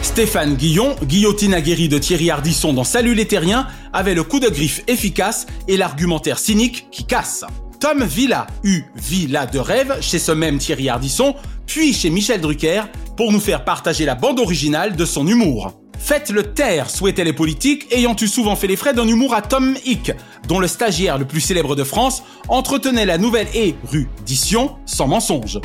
Stéphane 0.00 0.54
Guillon, 0.54 0.96
guillotine 1.04 1.52
aguerrie 1.52 1.90
de 1.90 1.98
Thierry 1.98 2.30
Ardisson 2.30 2.72
dans 2.72 2.84
Salut 2.84 3.14
les 3.14 3.26
Terriens, 3.26 3.66
avait 3.92 4.14
le 4.14 4.24
coup 4.24 4.40
de 4.40 4.48
griffe 4.48 4.82
efficace 4.86 5.46
et 5.68 5.76
l'argumentaire 5.76 6.38
cynique 6.38 6.86
qui 6.90 7.04
casse. 7.04 7.44
Tom 7.80 8.02
Villa 8.02 8.46
eut 8.64 8.84
Villa 8.96 9.44
de 9.44 9.58
rêve 9.58 9.98
chez 10.00 10.18
ce 10.18 10.32
même 10.32 10.56
Thierry 10.56 10.88
Ardisson, 10.88 11.34
puis 11.66 11.92
chez 11.92 12.08
Michel 12.08 12.40
Drucker, 12.40 12.84
pour 13.18 13.30
nous 13.30 13.40
faire 13.40 13.64
partager 13.64 14.06
la 14.06 14.14
bande 14.14 14.40
originale 14.40 14.96
de 14.96 15.04
son 15.04 15.26
humour. 15.26 15.74
Faites-le 15.98 16.54
taire, 16.54 16.90
souhaitaient 16.90 17.24
les 17.24 17.32
politiques, 17.32 17.86
ayant 17.92 18.16
eu 18.20 18.28
souvent 18.28 18.56
fait 18.56 18.66
les 18.66 18.76
frais 18.76 18.94
d'un 18.94 19.06
humour 19.06 19.34
à 19.34 19.42
Tom 19.42 19.76
Hick, 19.84 20.12
dont 20.46 20.60
le 20.60 20.68
stagiaire 20.68 21.18
le 21.18 21.26
plus 21.26 21.40
célèbre 21.40 21.76
de 21.76 21.84
France 21.84 22.22
entretenait 22.48 23.06
la 23.06 23.18
nouvelle 23.18 23.48
érudition 23.52 24.76
sans 24.86 25.08
mensonge. 25.08 25.60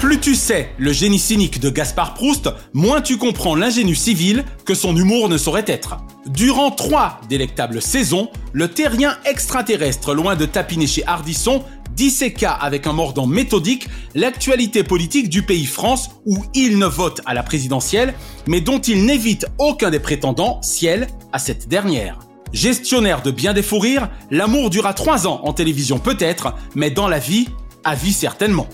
Plus 0.00 0.18
tu 0.18 0.34
sais 0.34 0.70
le 0.78 0.94
génie 0.94 1.18
cynique 1.18 1.60
de 1.60 1.68
Gaspard 1.68 2.14
Proust, 2.14 2.48
moins 2.72 3.02
tu 3.02 3.18
comprends 3.18 3.54
l'ingénu 3.54 3.94
civil 3.94 4.46
que 4.64 4.74
son 4.74 4.96
humour 4.96 5.28
ne 5.28 5.36
saurait 5.36 5.66
être. 5.66 5.98
Durant 6.26 6.70
trois 6.70 7.20
délectables 7.28 7.82
saisons, 7.82 8.30
le 8.54 8.68
terrien 8.68 9.18
extraterrestre, 9.26 10.14
loin 10.14 10.36
de 10.36 10.46
tapiner 10.46 10.86
chez 10.86 11.06
Hardisson, 11.06 11.62
disséqua 11.94 12.50
avec 12.50 12.86
un 12.86 12.94
mordant 12.94 13.26
méthodique 13.26 13.88
l'actualité 14.14 14.84
politique 14.84 15.28
du 15.28 15.42
pays 15.42 15.66
France 15.66 16.08
où 16.24 16.38
il 16.54 16.78
ne 16.78 16.86
vote 16.86 17.20
à 17.26 17.34
la 17.34 17.42
présidentielle, 17.42 18.14
mais 18.46 18.62
dont 18.62 18.80
il 18.80 19.04
n'évite 19.04 19.44
aucun 19.58 19.90
des 19.90 20.00
prétendants, 20.00 20.62
ciel, 20.62 21.08
à 21.34 21.38
cette 21.38 21.68
dernière. 21.68 22.20
Gestionnaire 22.54 23.20
de 23.20 23.32
bien 23.32 23.52
des 23.52 23.62
fous 23.62 23.78
rires, 23.78 24.08
l'amour 24.30 24.70
dura 24.70 24.94
trois 24.94 25.26
ans 25.26 25.42
en 25.44 25.52
télévision 25.52 25.98
peut-être, 25.98 26.54
mais 26.74 26.90
dans 26.90 27.06
la 27.06 27.18
vie, 27.18 27.48
à 27.84 27.94
vie 27.94 28.14
certainement. 28.14 28.66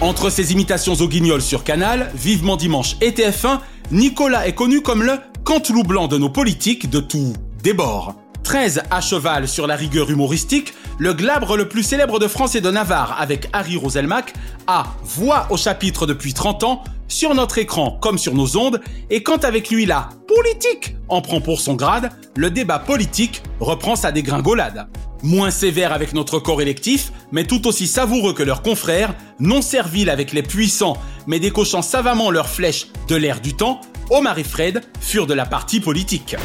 Entre 0.00 0.30
ses 0.30 0.52
imitations 0.52 0.94
au 0.94 1.08
guignol 1.08 1.42
sur 1.42 1.62
Canal, 1.62 2.10
Vivement 2.14 2.56
Dimanche 2.56 2.96
et 3.02 3.10
TF1, 3.10 3.58
Nicolas 3.90 4.48
est 4.48 4.54
connu 4.54 4.80
comme 4.80 5.02
le 5.02 5.18
cantelou 5.44 5.82
blanc 5.82 6.08
de 6.08 6.16
nos 6.16 6.30
politiques 6.30 6.88
de 6.88 7.00
tout 7.00 7.34
débord. 7.62 8.14
13 8.42 8.84
à 8.90 9.02
cheval 9.02 9.46
sur 9.46 9.66
la 9.66 9.76
rigueur 9.76 10.10
humoristique, 10.10 10.72
le 10.98 11.12
glabre 11.12 11.54
le 11.58 11.68
plus 11.68 11.82
célèbre 11.82 12.18
de 12.18 12.28
France 12.28 12.54
et 12.54 12.62
de 12.62 12.70
Navarre 12.70 13.20
avec 13.20 13.50
Harry 13.52 13.76
Roselmack 13.76 14.32
a 14.66 14.86
voix 15.04 15.46
au 15.50 15.58
chapitre 15.58 16.06
depuis 16.06 16.32
30 16.32 16.64
ans, 16.64 16.82
sur 17.10 17.34
notre 17.34 17.58
écran 17.58 17.98
comme 18.00 18.16
sur 18.16 18.34
nos 18.34 18.56
ondes, 18.56 18.80
et 19.10 19.22
quand 19.22 19.44
avec 19.44 19.68
lui 19.70 19.84
la 19.84 20.08
politique 20.26 20.96
en 21.08 21.20
prend 21.20 21.42
pour 21.42 21.60
son 21.60 21.74
grade, 21.74 22.10
le 22.36 22.50
débat 22.50 22.78
politique 22.78 23.42
reprend 23.60 23.96
sa 23.96 24.12
dégringolade. 24.12 24.86
Moins 25.22 25.50
sévère 25.50 25.92
avec 25.92 26.14
notre 26.14 26.38
corps 26.38 26.62
électif, 26.62 27.12
mais 27.30 27.44
tout 27.44 27.66
aussi 27.66 27.86
savoureux 27.86 28.32
que 28.32 28.42
leurs 28.42 28.62
confrères, 28.62 29.14
non 29.38 29.60
serviles 29.60 30.08
avec 30.08 30.32
les 30.32 30.42
puissants, 30.42 30.96
mais 31.26 31.40
décochant 31.40 31.82
savamment 31.82 32.30
leurs 32.30 32.48
flèches 32.48 32.86
de 33.08 33.16
l'air 33.16 33.40
du 33.40 33.54
temps, 33.54 33.82
Omar 34.08 34.38
et 34.38 34.44
Fred 34.44 34.82
furent 35.00 35.26
de 35.26 35.34
la 35.34 35.44
partie 35.44 35.80
politique. 35.80 36.36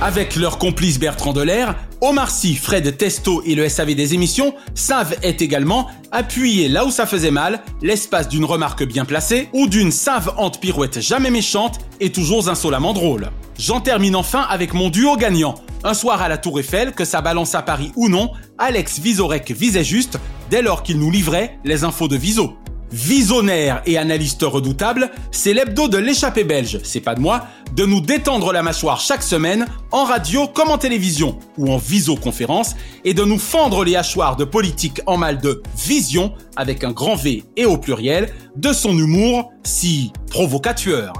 Avec 0.00 0.36
leur 0.36 0.58
complice 0.58 0.98
Bertrand 0.98 1.32
Delair, 1.32 1.76
Omar 2.00 2.30
Sy, 2.30 2.56
Fred 2.56 2.96
Testo 2.96 3.42
et 3.46 3.54
le 3.54 3.68
SAV 3.68 3.94
des 3.94 4.12
émissions 4.12 4.54
savent 4.74 5.16
est 5.22 5.40
également 5.40 5.88
appuyer 6.10 6.68
là 6.68 6.84
où 6.84 6.90
ça 6.90 7.06
faisait 7.06 7.30
mal, 7.30 7.62
l'espace 7.80 8.28
d'une 8.28 8.44
remarque 8.44 8.84
bien 8.84 9.04
placée 9.04 9.48
ou 9.52 9.68
d'une 9.68 9.92
savante 9.92 10.60
pirouette 10.60 11.00
jamais 11.00 11.30
méchante 11.30 11.78
et 12.00 12.10
toujours 12.10 12.48
insolemment 12.48 12.92
drôle. 12.92 13.30
J'en 13.58 13.80
termine 13.80 14.16
enfin 14.16 14.42
avec 14.42 14.74
mon 14.74 14.90
duo 14.90 15.16
gagnant. 15.16 15.54
Un 15.84 15.94
soir 15.94 16.20
à 16.20 16.28
la 16.28 16.38
Tour 16.38 16.58
Eiffel, 16.58 16.92
que 16.92 17.04
ça 17.04 17.20
balance 17.20 17.54
à 17.54 17.62
Paris 17.62 17.92
ou 17.94 18.08
non, 18.08 18.30
Alex 18.58 18.98
Visorek 18.98 19.52
visait 19.52 19.84
juste 19.84 20.18
dès 20.50 20.60
lors 20.60 20.82
qu'il 20.82 20.98
nous 20.98 21.10
livrait 21.10 21.58
les 21.64 21.84
infos 21.84 22.08
de 22.08 22.16
Viso. 22.16 22.56
Visionnaire 22.94 23.82
et 23.86 23.98
analyste 23.98 24.42
redoutable, 24.44 25.10
c'est 25.32 25.52
l'hebdo 25.52 25.88
de 25.88 25.98
l'échappée 25.98 26.44
belge, 26.44 26.78
c'est 26.84 27.00
pas 27.00 27.16
de 27.16 27.20
moi, 27.20 27.48
de 27.74 27.84
nous 27.84 28.00
détendre 28.00 28.52
la 28.52 28.62
mâchoire 28.62 29.00
chaque 29.00 29.24
semaine, 29.24 29.66
en 29.90 30.04
radio 30.04 30.46
comme 30.46 30.70
en 30.70 30.78
télévision 30.78 31.36
ou 31.58 31.72
en 31.72 31.76
visioconférence, 31.76 32.76
et 33.04 33.12
de 33.12 33.24
nous 33.24 33.40
fendre 33.40 33.82
les 33.82 33.96
hachoirs 33.96 34.36
de 34.36 34.44
politique 34.44 35.00
en 35.06 35.16
mal 35.16 35.40
de 35.40 35.60
vision, 35.76 36.34
avec 36.54 36.84
un 36.84 36.92
grand 36.92 37.16
V 37.16 37.42
et 37.56 37.64
au 37.64 37.78
pluriel, 37.78 38.32
de 38.54 38.72
son 38.72 38.96
humour 38.96 39.50
si 39.64 40.12
provocateur. 40.30 41.14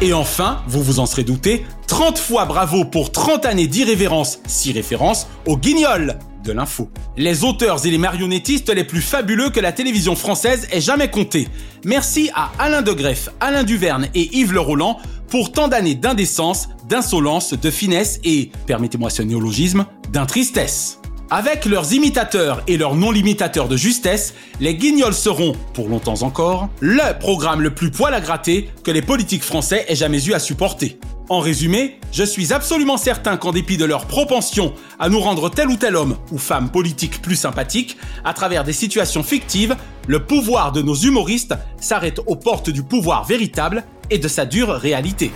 Et 0.00 0.12
enfin, 0.12 0.60
vous 0.66 0.82
vous 0.82 0.98
en 0.98 1.06
serez 1.06 1.22
douté, 1.22 1.64
30 1.86 2.18
fois 2.18 2.46
bravo 2.46 2.84
pour 2.84 3.12
30 3.12 3.46
années 3.46 3.68
d'irrévérence, 3.68 4.40
si 4.48 4.72
référence, 4.72 5.28
au 5.46 5.56
guignol 5.56 6.18
de 6.44 6.52
l'info. 6.52 6.90
Les 7.16 7.42
auteurs 7.44 7.84
et 7.84 7.90
les 7.90 7.98
marionnettistes 7.98 8.68
les 8.70 8.84
plus 8.84 9.00
fabuleux 9.00 9.50
que 9.50 9.60
la 9.60 9.72
télévision 9.72 10.14
française 10.14 10.68
ait 10.70 10.80
jamais 10.80 11.10
compté. 11.10 11.48
Merci 11.84 12.30
à 12.34 12.52
Alain 12.58 12.82
de 12.82 12.92
Greff, 12.92 13.30
Alain 13.40 13.64
Duverne 13.64 14.08
et 14.14 14.36
Yves 14.36 14.52
Le 14.52 14.60
Roland 14.60 14.98
pour 15.28 15.50
tant 15.50 15.68
d'années 15.68 15.94
d'indécence, 15.94 16.68
d'insolence, 16.88 17.54
de 17.54 17.70
finesse 17.70 18.20
et, 18.24 18.50
permettez-moi 18.66 19.10
ce 19.10 19.22
néologisme, 19.22 19.86
d'intristesse. 20.12 21.00
Avec 21.30 21.64
leurs 21.64 21.92
imitateurs 21.92 22.62
et 22.68 22.76
leurs 22.76 22.94
non-limitateurs 22.94 23.66
de 23.66 23.76
justesse, 23.76 24.34
les 24.60 24.76
guignols 24.76 25.14
seront, 25.14 25.54
pour 25.72 25.88
longtemps 25.88 26.22
encore, 26.22 26.68
le 26.80 27.18
programme 27.18 27.62
le 27.62 27.74
plus 27.74 27.90
poil 27.90 28.14
à 28.14 28.20
gratter 28.20 28.68
que 28.84 28.90
les 28.90 29.02
politiques 29.02 29.42
français 29.42 29.86
aient 29.88 29.96
jamais 29.96 30.24
eu 30.24 30.34
à 30.34 30.38
supporter. 30.38 30.98
En 31.30 31.40
résumé, 31.40 31.98
je 32.12 32.22
suis 32.22 32.52
absolument 32.52 32.98
certain 32.98 33.38
qu'en 33.38 33.52
dépit 33.52 33.78
de 33.78 33.86
leur 33.86 34.06
propension 34.06 34.74
à 34.98 35.08
nous 35.08 35.20
rendre 35.20 35.48
tel 35.48 35.68
ou 35.68 35.76
tel 35.76 35.96
homme 35.96 36.16
ou 36.30 36.36
femme 36.36 36.70
politique 36.70 37.22
plus 37.22 37.36
sympathique, 37.36 37.96
à 38.24 38.34
travers 38.34 38.62
des 38.62 38.74
situations 38.74 39.22
fictives, 39.22 39.74
le 40.06 40.22
pouvoir 40.22 40.72
de 40.72 40.82
nos 40.82 40.94
humoristes 40.94 41.54
s'arrête 41.80 42.20
aux 42.26 42.36
portes 42.36 42.68
du 42.68 42.82
pouvoir 42.82 43.24
véritable 43.24 43.84
et 44.10 44.18
de 44.18 44.28
sa 44.28 44.44
dure 44.44 44.68
réalité. 44.68 45.32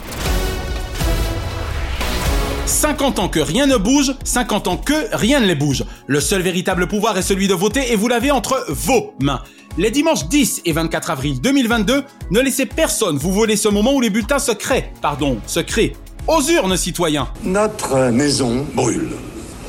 50 2.67 3.19
ans 3.19 3.29
que 3.31 3.41
rien 3.41 3.67
ne 3.67 3.79
bouge, 3.79 4.13
50 4.25 4.69
ans 4.69 4.77
que 4.77 5.17
rien 5.17 5.41
ne 5.41 5.47
les 5.47 5.55
bouge. 5.55 5.85
Le 6.07 6.21
seul 6.21 6.43
véritable 6.43 6.87
pouvoir 6.87 7.17
est 7.17 7.23
celui 7.23 7.49
de 7.49 7.55
voter 7.55 7.93
et 7.93 7.97
vous 7.97 8.09
l'avez 8.09 8.31
entre 8.31 8.67
vos 8.69 9.15
mains. 9.23 9.41
Les 9.77 9.91
dimanches 9.91 10.27
10 10.29 10.63
et 10.65 10.73
24 10.73 11.11
avril 11.11 11.41
2022, 11.41 12.03
ne 12.31 12.41
laissez 12.41 12.67
personne 12.67 13.17
vous 13.17 13.33
voler 13.33 13.57
ce 13.57 13.69
moment 13.69 13.95
où 13.95 14.01
les 14.01 14.11
bulletins 14.11 14.39
se 14.39 14.53
créent, 14.53 14.93
pardon, 15.01 15.39
se 15.47 15.61
créent. 15.61 15.95
Aux 16.27 16.43
urnes, 16.43 16.77
citoyens. 16.77 17.29
Notre 17.45 18.11
maison 18.11 18.67
brûle. 18.75 19.11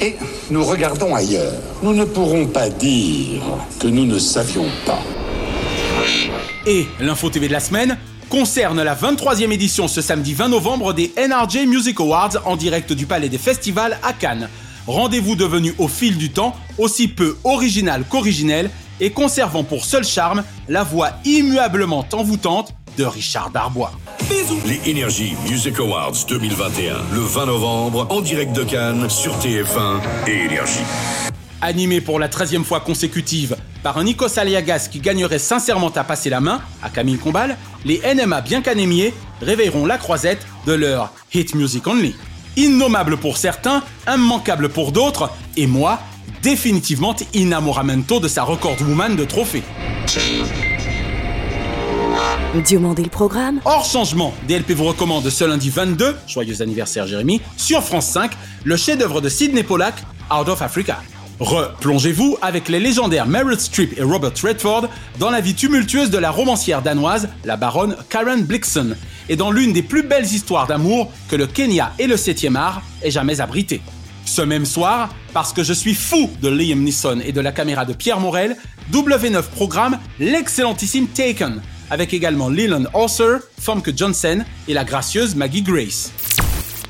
Et 0.01 0.15
nous 0.49 0.63
regardons 0.63 1.13
ailleurs. 1.13 1.53
Nous 1.83 1.93
ne 1.93 2.05
pourrons 2.05 2.47
pas 2.47 2.69
dire 2.69 3.41
que 3.79 3.87
nous 3.87 4.05
ne 4.05 4.17
savions 4.17 4.65
pas. 4.85 5.01
Et 6.65 6.87
l'info 6.99 7.29
TV 7.29 7.47
de 7.47 7.53
la 7.53 7.59
semaine 7.59 7.97
concerne 8.29 8.81
la 8.81 8.95
23e 8.95 9.51
édition 9.51 9.87
ce 9.87 10.01
samedi 10.01 10.33
20 10.33 10.49
novembre 10.49 10.93
des 10.93 11.13
NRJ 11.17 11.65
Music 11.67 11.99
Awards 11.99 12.37
en 12.45 12.55
direct 12.55 12.93
du 12.93 13.05
Palais 13.05 13.29
des 13.29 13.37
Festivals 13.37 13.97
à 14.03 14.13
Cannes. 14.13 14.49
Rendez-vous 14.87 15.35
devenu 15.35 15.73
au 15.77 15.87
fil 15.87 16.17
du 16.17 16.31
temps 16.31 16.55
aussi 16.77 17.07
peu 17.07 17.37
original 17.43 18.03
qu'originel 18.09 18.69
et 18.99 19.11
conservant 19.11 19.63
pour 19.63 19.85
seul 19.85 20.03
charme 20.03 20.43
la 20.67 20.83
voix 20.83 21.11
immuablement 21.25 22.05
envoûtante 22.13 22.73
de 22.97 23.05
Richard 23.05 23.49
Darbois. 23.51 23.91
Les 24.65 24.91
Energy 24.91 25.33
Music 25.49 25.79
Awards 25.79 26.25
2021, 26.27 26.95
le 27.13 27.21
20 27.21 27.45
novembre, 27.45 28.07
en 28.09 28.21
direct 28.21 28.53
de 28.53 28.63
Cannes, 28.63 29.09
sur 29.09 29.37
TF1 29.37 30.01
et 30.27 30.45
Énergie. 30.45 30.83
Animé 31.61 32.01
pour 32.01 32.19
la 32.19 32.27
13e 32.27 32.63
fois 32.63 32.79
consécutive 32.79 33.55
par 33.83 33.97
un 33.97 34.03
Nikos 34.03 34.37
Aliagas 34.37 34.87
qui 34.91 34.99
gagnerait 34.99 35.39
sincèrement 35.39 35.89
à 35.89 36.03
passer 36.03 36.29
la 36.29 36.41
main 36.41 36.61
à 36.83 36.89
Camille 36.89 37.17
Combal, 37.17 37.57
les 37.85 38.01
NMA 38.13 38.41
bien 38.41 38.61
qu'anémiés 38.61 39.13
réveilleront 39.41 39.85
la 39.85 39.97
croisette 39.97 40.45
de 40.65 40.73
leur 40.73 41.13
Hit 41.33 41.55
Music 41.55 41.85
Only. 41.87 42.15
Innommable 42.57 43.17
pour 43.17 43.37
certains, 43.37 43.83
immanquable 44.07 44.69
pour 44.69 44.91
d'autres, 44.91 45.31
et 45.55 45.67
moi, 45.67 45.99
définitivement 46.41 47.15
inamoramento 47.33 48.19
de 48.19 48.27
sa 48.27 48.43
record 48.43 48.77
woman 48.81 49.15
de 49.15 49.25
trophée. 49.25 49.63
Diomandé 52.65 53.03
le 53.03 53.09
programme. 53.09 53.61
Hors 53.65 53.85
changement, 53.85 54.33
DLP 54.47 54.71
vous 54.71 54.85
recommande 54.85 55.29
ce 55.29 55.43
lundi 55.43 55.69
22, 55.69 56.15
joyeux 56.27 56.61
anniversaire 56.61 57.05
Jérémy, 57.05 57.41
sur 57.57 57.83
France 57.83 58.07
5, 58.07 58.31
le 58.63 58.75
chef-d'œuvre 58.75 59.21
de 59.21 59.29
Sidney 59.29 59.63
Pollack, 59.63 59.95
Out 60.31 60.49
of 60.49 60.61
Africa. 60.61 60.99
Replongez-vous 61.39 62.37
avec 62.41 62.67
les 62.67 62.79
légendaires 62.79 63.25
Meryl 63.25 63.59
Streep 63.59 63.97
et 63.97 64.03
Robert 64.03 64.33
Redford 64.43 64.89
dans 65.19 65.29
la 65.29 65.39
vie 65.39 65.55
tumultueuse 65.55 66.09
de 66.09 66.17
la 66.17 66.31
romancière 66.31 66.81
danoise, 66.81 67.29
la 67.45 67.55
baronne 67.55 67.95
Karen 68.09 68.43
Blixen, 68.43 68.97
et 69.29 69.35
dans 69.35 69.51
l'une 69.51 69.71
des 69.71 69.83
plus 69.83 70.03
belles 70.03 70.25
histoires 70.25 70.67
d'amour 70.67 71.11
que 71.29 71.35
le 71.35 71.47
Kenya 71.47 71.93
et 71.97 72.07
le 72.07 72.15
7e 72.15 72.55
art 72.55 72.81
aient 73.03 73.11
jamais 73.11 73.39
abrité. 73.39 73.79
Ce 74.29 74.43
même 74.43 74.67
soir, 74.67 75.09
parce 75.33 75.53
que 75.53 75.63
je 75.63 75.73
suis 75.73 75.95
fou 75.95 76.29
de 76.39 76.49
Liam 76.49 76.83
Neeson 76.83 77.19
et 77.25 77.31
de 77.31 77.41
la 77.41 77.51
caméra 77.51 77.83
de 77.83 77.93
Pierre 77.93 78.19
Morel, 78.19 78.55
W9 78.93 79.41
programme 79.41 79.97
l'excellentissime 80.19 81.07
Taken, 81.07 81.63
avec 81.89 82.13
également 82.13 82.47
Leland 82.47 82.83
Orser, 82.93 83.37
Famke 83.59 83.91
Johnson 83.97 84.45
et 84.67 84.73
la 84.75 84.83
gracieuse 84.83 85.33
Maggie 85.33 85.63
Grace. 85.63 86.11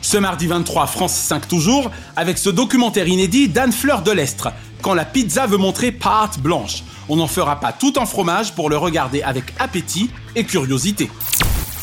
Ce 0.02 0.18
mardi 0.18 0.48
23, 0.48 0.86
France 0.88 1.14
5 1.14 1.48
toujours, 1.48 1.92
avec 2.18 2.38
ce 2.38 2.50
documentaire 2.50 3.08
inédit 3.08 3.48
d'Anne 3.48 3.72
Fleur 3.72 4.02
de 4.02 4.12
l'Estre, 4.12 4.50
quand 4.82 4.94
la 4.94 5.06
pizza 5.06 5.48
veut 5.48 5.58
montrer 5.58 5.94
pâte 5.94 6.40
blanche. 6.40 6.84
On 7.08 7.16
n'en 7.16 7.28
fera 7.28 7.62
pas 7.62 7.72
tout 7.72 7.98
en 7.98 8.06
fromage 8.06 8.54
pour 8.54 8.70
le 8.70 8.76
regarder 8.76 9.22
avec 9.22 9.54
appétit 9.60 10.12
et 10.36 10.44
curiosité. 10.44 11.10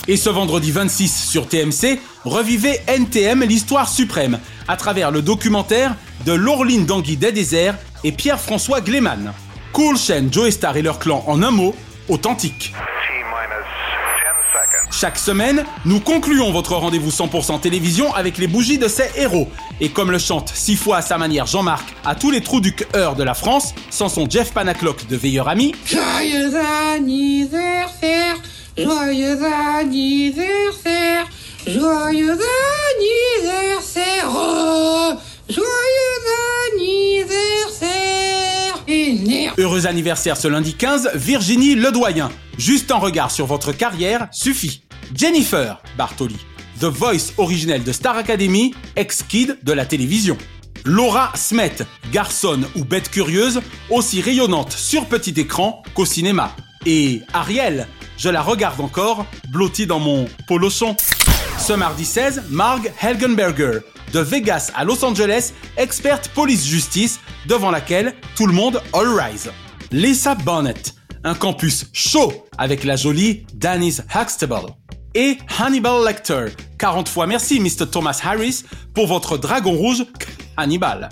Et 0.09 0.17
ce 0.17 0.31
vendredi 0.31 0.71
26 0.71 1.29
sur 1.29 1.49
TMC, 1.49 1.99
revivez 2.25 2.81
NTM 2.87 3.43
l'histoire 3.43 3.89
suprême, 3.89 4.39
à 4.69 4.77
travers 4.77 5.11
le 5.11 5.21
documentaire 5.21 5.97
de 6.25 6.33
Laureline 6.33 6.87
Dangui 6.87 7.17
des 7.17 7.33
Déserts 7.33 7.77
et 8.05 8.13
Pierre-François 8.13 8.81
Gleman. 8.81 9.33
Cool 9.73 9.99
chaîne 9.99 10.33
Joe 10.33 10.51
Star 10.51 10.77
et 10.77 10.83
leur 10.83 11.01
clan 11.01 11.25
en 11.27 11.43
un 11.43 11.51
mot, 11.51 11.75
authentique. 12.09 12.73
Chaque 14.93 15.19
semaine, 15.19 15.65
nous 15.85 16.01
concluons 16.01 16.53
votre 16.53 16.75
rendez-vous 16.75 17.11
100% 17.11 17.61
télévision 17.61 18.15
avec 18.15 18.39
les 18.39 18.47
bougies 18.47 18.79
de 18.79 18.89
ces 18.89 19.11
héros. 19.17 19.49
Et 19.81 19.91
comme 19.91 20.11
le 20.11 20.19
chante 20.19 20.51
six 20.55 20.77
fois 20.77 20.99
à 20.99 21.03
sa 21.03 21.19
manière 21.19 21.47
Jean-Marc 21.47 21.85
à 22.05 22.15
tous 22.15 22.31
les 22.31 22.41
trous 22.41 22.61
du 22.61 22.75
cœur 22.75 23.15
de 23.15 23.23
la 23.23 23.35
France, 23.35 23.75
sans 23.91 24.09
son 24.09 24.31
Jeff 24.31 24.53
Panaclock 24.53 25.07
de 25.09 25.17
Veilleur 25.17 25.49
Ami. 25.49 25.75
Joyeux 28.77 29.39
anniversaire, 29.79 31.27
joyeux 31.67 32.39
anniversaire, 32.93 34.29
oh, 34.29 35.13
joyeux 35.49 36.23
anniversaire. 36.75 37.97
Heureux 39.59 39.87
anniversaire 39.87 40.37
ce 40.37 40.49
lundi 40.49 40.75
15, 40.75 41.13
Virginie 41.15 41.75
Ledoyen. 41.75 42.31
Juste 42.59 42.91
un 42.91 42.99
regard 42.99 43.31
sur 43.31 43.47
votre 43.47 43.73
carrière 43.73 44.29
suffit. 44.31 44.83
Jennifer 45.15 45.81
Bartoli, 45.97 46.37
The 46.81 46.85
Voice 46.85 47.33
originelle 47.39 47.85
de 47.85 47.93
Star 47.93 48.17
Academy, 48.17 48.75
ex-kid 48.97 49.59
de 49.63 49.73
la 49.73 49.87
télévision. 49.87 50.37
Laura 50.85 51.33
Smet, 51.35 51.77
garçonne 52.13 52.67
ou 52.77 52.85
bête 52.85 53.11
curieuse, 53.11 53.61
aussi 53.91 54.21
rayonnante 54.21 54.73
sur 54.73 55.07
petit 55.07 55.35
écran 55.41 55.83
qu'au 55.95 56.05
cinéma. 56.05 56.55
Et 56.89 57.23
Ariel, 57.33 57.89
je 58.17 58.29
la 58.29 58.41
regarde 58.41 58.81
encore, 58.81 59.27
blottie 59.49 59.89
dans 59.89 59.99
mon 59.99 60.29
polochon. 60.47 60.97
Ce 61.59 61.73
mardi 61.73 62.05
16, 62.05 62.45
Marg 62.49 62.93
Helgenberger, 63.03 63.81
de 64.13 64.21
Vegas 64.21 64.71
à 64.77 64.85
Los 64.85 65.05
Angeles, 65.05 65.53
experte 65.77 66.29
police-justice, 66.29 67.19
devant 67.47 67.73
laquelle 67.73 68.15
tout 68.37 68.47
le 68.47 68.53
monde 68.53 68.81
all 68.93 69.09
rise. 69.09 69.51
Lisa 69.91 70.37
Bonnet, 70.37 70.75
un 71.25 71.35
campus 71.35 71.87
chaud 71.93 72.47
avec 72.57 72.85
la 72.85 72.95
jolie 72.95 73.45
Denise 73.53 74.05
Huxtable. 74.15 74.71
Et 75.17 75.39
Hannibal 75.59 76.05
Lecter, 76.07 76.47
40 76.79 77.09
fois 77.09 77.27
merci 77.27 77.59
Mr. 77.59 77.89
Thomas 77.91 78.21
Harris 78.23 78.63
pour 78.95 79.09
votre 79.09 79.39
dragon 79.39 79.73
rouge 79.73 80.05
Hannibal. 80.57 81.09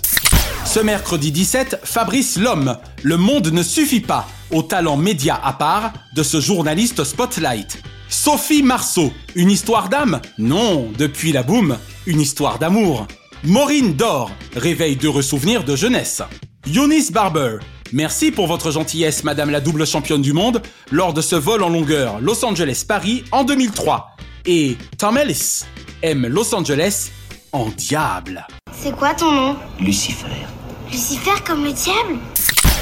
Ce 0.65 0.79
mercredi 0.79 1.31
17, 1.31 1.81
Fabrice 1.83 2.37
Lhomme, 2.37 2.77
Le 3.03 3.17
monde 3.17 3.51
ne 3.51 3.63
suffit 3.63 4.01
pas 4.01 4.27
au 4.51 4.61
talent 4.63 4.97
média 4.97 5.39
à 5.41 5.53
part 5.53 5.93
de 6.15 6.23
ce 6.23 6.41
journaliste 6.41 7.03
spotlight. 7.03 7.81
Sophie 8.09 8.63
Marceau, 8.63 9.13
une 9.35 9.51
histoire 9.51 9.89
d'âme? 9.89 10.21
Non, 10.37 10.91
depuis 10.97 11.31
la 11.31 11.43
boum, 11.43 11.77
une 12.05 12.19
histoire 12.19 12.59
d'amour. 12.59 13.07
Maureen 13.43 13.93
Dor, 13.93 14.31
réveil 14.55 14.95
d'heureux 14.95 15.21
souvenirs 15.21 15.63
de 15.63 15.75
jeunesse. 15.75 16.21
Eunice 16.67 17.11
Barber, 17.11 17.57
merci 17.93 18.31
pour 18.31 18.47
votre 18.47 18.71
gentillesse, 18.71 19.23
Madame 19.23 19.51
la 19.51 19.61
double 19.61 19.85
championne 19.85 20.21
du 20.21 20.33
monde, 20.33 20.61
lors 20.91 21.13
de 21.13 21.21
ce 21.21 21.35
vol 21.35 21.63
en 21.63 21.69
longueur 21.69 22.19
Los 22.21 22.43
Angeles-Paris 22.43 23.23
en 23.31 23.43
2003. 23.43 24.07
Et 24.45 24.77
Tom 24.97 25.17
Ellis 25.17 25.61
aime 26.01 26.27
Los 26.27 26.53
Angeles 26.53 27.11
en 27.55 27.69
diable. 27.69 28.45
C'est 28.73 28.93
quoi 28.93 29.13
ton 29.13 29.31
nom 29.31 29.55
Lucifer. 29.79 30.25
Lucifer 30.91 31.31
comme 31.47 31.63
le 31.63 31.71
diable 31.71 32.19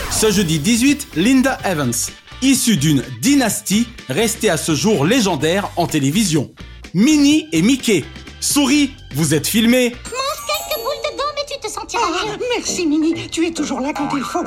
Ce 0.09 0.31
jeudi 0.31 0.57
18, 0.57 1.09
Linda 1.15 1.59
Evans, 1.63 1.93
issue 2.41 2.77
d'une 2.77 3.03
dynastie 3.21 3.87
restée 4.09 4.49
à 4.49 4.57
ce 4.57 4.73
jour 4.73 5.05
légendaire 5.05 5.69
en 5.75 5.85
télévision. 5.85 6.51
Minnie 6.95 7.47
et 7.51 7.61
Mickey. 7.61 8.03
Souris, 8.41 8.91
vous 9.13 9.35
êtes 9.35 9.45
filmés. 9.45 9.89
Mange 9.91 10.41
quelques 10.47 10.83
boules 10.83 11.11
dedans, 11.13 11.29
mais 11.35 11.43
tu 11.47 11.59
te 11.59 11.71
sentiras 11.71 12.09
mieux. 12.25 12.39
Merci, 12.57 12.87
Mini. 12.87 13.27
Tu 13.29 13.45
es 13.45 13.51
toujours 13.51 13.79
là 13.79 13.93
quand 13.95 14.09
il 14.17 14.23
faut. 14.23 14.43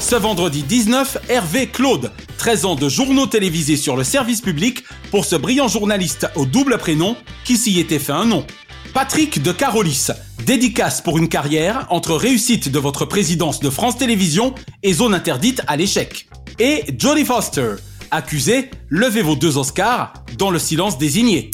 Ce 0.00 0.16
vendredi 0.16 0.64
19, 0.64 1.16
Hervé 1.30 1.68
Claude, 1.68 2.12
13 2.36 2.64
ans 2.66 2.74
de 2.74 2.90
journaux 2.90 3.26
télévisés 3.26 3.78
sur 3.78 3.96
le 3.96 4.04
service 4.04 4.42
public 4.42 4.84
pour 5.10 5.24
ce 5.24 5.34
brillant 5.34 5.68
journaliste 5.68 6.28
au 6.36 6.44
double 6.44 6.76
prénom 6.76 7.16
qui 7.46 7.56
s'y 7.56 7.80
était 7.80 7.98
fait 7.98 8.12
un 8.12 8.26
nom. 8.26 8.46
Patrick 8.96 9.42
de 9.42 9.52
Carolis, 9.52 10.06
dédicace 10.46 11.02
pour 11.02 11.18
une 11.18 11.28
carrière 11.28 11.86
entre 11.90 12.14
réussite 12.14 12.70
de 12.70 12.78
votre 12.78 13.04
présidence 13.04 13.60
de 13.60 13.68
France 13.68 13.98
Télévisions 13.98 14.54
et 14.82 14.94
zone 14.94 15.12
interdite 15.12 15.60
à 15.66 15.76
l'échec. 15.76 16.26
Et 16.58 16.82
Jodie 16.96 17.26
Foster, 17.26 17.74
accusé, 18.10 18.70
levez 18.88 19.20
vos 19.20 19.36
deux 19.36 19.58
Oscars 19.58 20.14
dans 20.38 20.48
le 20.48 20.58
silence 20.58 20.96
désigné. 20.96 21.50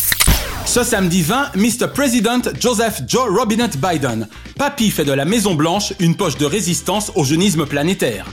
Ce 0.66 0.84
samedi 0.84 1.22
20, 1.22 1.56
Mr. 1.56 1.88
President 1.92 2.42
Joseph 2.60 3.02
Joe 3.08 3.28
Robinette 3.28 3.76
Biden. 3.76 4.28
Papy 4.56 4.92
fait 4.92 5.04
de 5.04 5.10
la 5.10 5.24
Maison 5.24 5.56
Blanche 5.56 5.94
une 5.98 6.14
poche 6.14 6.36
de 6.36 6.46
résistance 6.46 7.10
au 7.16 7.24
jeunisme 7.24 7.66
planétaire. 7.66 8.26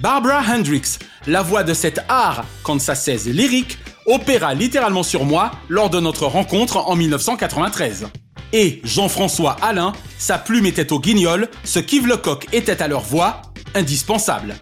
Barbara 0.00 0.40
Hendricks, 0.48 1.00
la 1.26 1.42
voix 1.42 1.64
de 1.64 1.74
cet 1.74 2.00
art 2.08 2.44
kansassaise 2.62 3.26
lyrique, 3.26 3.78
opéra 4.06 4.54
littéralement 4.54 5.02
sur 5.02 5.24
moi 5.24 5.50
lors 5.68 5.90
de 5.90 5.98
notre 5.98 6.26
rencontre 6.26 6.76
en 6.76 6.94
1993. 6.94 8.06
Et 8.52 8.80
Jean-François 8.84 9.56
Alain, 9.62 9.92
sa 10.18 10.38
plume 10.38 10.66
était 10.66 10.92
au 10.92 11.00
guignol, 11.00 11.48
ce 11.64 11.78
qu'Yves 11.78 12.06
Lecoq 12.06 12.46
était 12.52 12.82
à 12.82 12.88
leur 12.88 13.02
voix, 13.02 13.42
indispensable. 13.74 14.56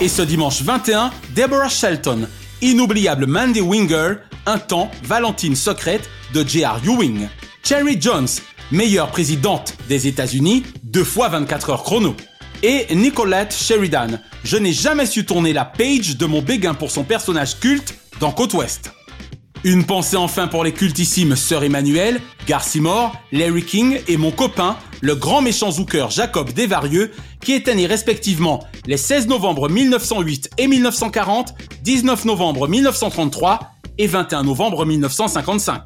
Et 0.00 0.08
ce 0.08 0.22
dimanche 0.22 0.62
21, 0.62 1.12
Deborah 1.34 1.68
Shelton, 1.68 2.28
inoubliable 2.60 3.26
Mandy 3.26 3.60
Winger, 3.60 4.14
un 4.46 4.58
temps 4.58 4.90
Valentine 5.04 5.54
secrète 5.54 6.08
de 6.34 6.46
J.R. 6.46 6.80
Ewing. 6.84 7.28
Cherry 7.62 8.00
Jones, 8.00 8.28
meilleure 8.72 9.10
présidente 9.10 9.74
des 9.88 10.08
États-Unis, 10.08 10.64
deux 10.82 11.04
fois 11.04 11.28
24 11.28 11.70
heures 11.70 11.82
chrono. 11.84 12.16
Et 12.64 12.92
Nicolette 12.94 13.54
Sheridan, 13.54 14.20
je 14.44 14.56
n'ai 14.56 14.72
jamais 14.72 15.06
su 15.06 15.24
tourner 15.24 15.52
la 15.52 15.64
page 15.64 16.16
de 16.16 16.26
mon 16.26 16.42
béguin 16.42 16.74
pour 16.74 16.90
son 16.90 17.04
personnage 17.04 17.58
culte 17.60 17.94
dans 18.18 18.32
Côte 18.32 18.54
Ouest. 18.54 18.92
Une 19.64 19.84
pensée 19.84 20.16
enfin 20.16 20.48
pour 20.48 20.64
les 20.64 20.72
cultissimes 20.72 21.36
Sœur 21.36 21.62
Emmanuel, 21.62 22.20
Garcimore, 22.48 23.14
Larry 23.30 23.62
King 23.62 24.00
et 24.08 24.16
mon 24.16 24.32
copain, 24.32 24.76
le 25.00 25.14
grand 25.14 25.40
méchant 25.40 25.70
zooker 25.70 26.10
Jacob 26.10 26.52
Desvarieux, 26.52 27.12
qui 27.40 27.52
étaient 27.52 27.76
nés 27.76 27.86
respectivement 27.86 28.66
les 28.86 28.96
16 28.96 29.28
novembre 29.28 29.68
1908 29.68 30.50
et 30.58 30.66
1940, 30.66 31.54
19 31.84 32.24
novembre 32.24 32.66
1933 32.66 33.60
et 33.98 34.08
21 34.08 34.42
novembre 34.42 34.84
1955. 34.84 35.82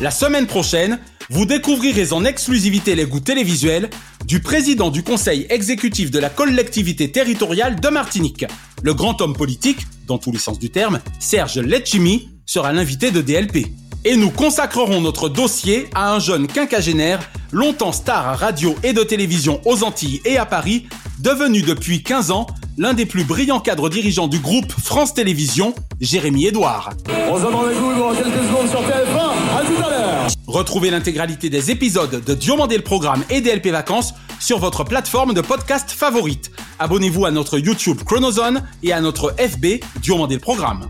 La 0.00 0.10
semaine 0.10 0.46
prochaine, 0.46 0.98
vous 1.28 1.44
découvrirez 1.44 2.14
en 2.14 2.24
exclusivité 2.24 2.94
les 2.94 3.04
goûts 3.04 3.20
télévisuels 3.20 3.90
du 4.24 4.40
président 4.40 4.90
du 4.90 5.02
conseil 5.02 5.46
exécutif 5.50 6.10
de 6.10 6.18
la 6.18 6.30
collectivité 6.30 7.12
territoriale 7.12 7.80
de 7.80 7.88
Martinique. 7.88 8.46
Le 8.82 8.94
grand 8.94 9.20
homme 9.20 9.36
politique, 9.36 9.86
dans 10.06 10.16
tous 10.16 10.32
les 10.32 10.38
sens 10.38 10.58
du 10.58 10.70
terme, 10.70 11.00
Serge 11.18 11.58
Letchimi, 11.58 12.30
sera 12.46 12.72
l'invité 12.72 13.10
de 13.10 13.20
DLP. 13.20 13.66
Et 14.04 14.16
nous 14.16 14.30
consacrerons 14.30 15.00
notre 15.00 15.28
dossier 15.28 15.88
à 15.94 16.14
un 16.14 16.20
jeune 16.20 16.46
quinquagénaire, 16.46 17.28
longtemps 17.50 17.92
star 17.92 18.28
à 18.28 18.36
radio 18.36 18.76
et 18.84 18.92
de 18.92 19.02
télévision 19.02 19.60
aux 19.64 19.82
Antilles 19.82 20.20
et 20.24 20.38
à 20.38 20.46
Paris, 20.46 20.86
devenu 21.18 21.62
depuis 21.62 22.02
15 22.04 22.30
ans 22.30 22.46
l'un 22.78 22.94
des 22.94 23.06
plus 23.06 23.24
brillants 23.24 23.60
cadres 23.60 23.88
dirigeants 23.88 24.28
du 24.28 24.38
groupe 24.38 24.70
France 24.70 25.14
Télévisions, 25.14 25.74
Jérémy 26.00 26.46
Edouard. 26.46 26.90
On 27.28 27.36
se 27.36 27.44
demande 27.44 27.66
avec 27.66 27.78
vous 27.78 27.94
dans 27.94 28.14
quelques 28.14 28.46
secondes 28.46 28.68
sur 28.68 28.80
TF1. 28.80 29.58
À 29.58 29.64
tout 29.64 29.84
à 29.84 29.90
l'heure. 29.90 30.26
Retrouvez 30.46 30.90
l'intégralité 30.90 31.50
des 31.50 31.70
épisodes 31.70 32.22
de 32.24 32.34
Diomandé 32.34 32.76
le 32.76 32.82
Programme 32.82 33.24
et 33.30 33.40
DLP 33.40 33.68
Vacances 33.68 34.14
sur 34.38 34.58
votre 34.58 34.84
plateforme 34.84 35.34
de 35.34 35.40
podcast 35.40 35.90
favorite. 35.90 36.52
Abonnez-vous 36.78 37.24
à 37.24 37.30
notre 37.30 37.58
YouTube 37.58 38.02
Chronozone 38.04 38.62
et 38.82 38.92
à 38.92 39.00
notre 39.00 39.34
FB 39.38 39.80
Diomandé 40.00 40.34
le 40.34 40.40
Programme. 40.40 40.88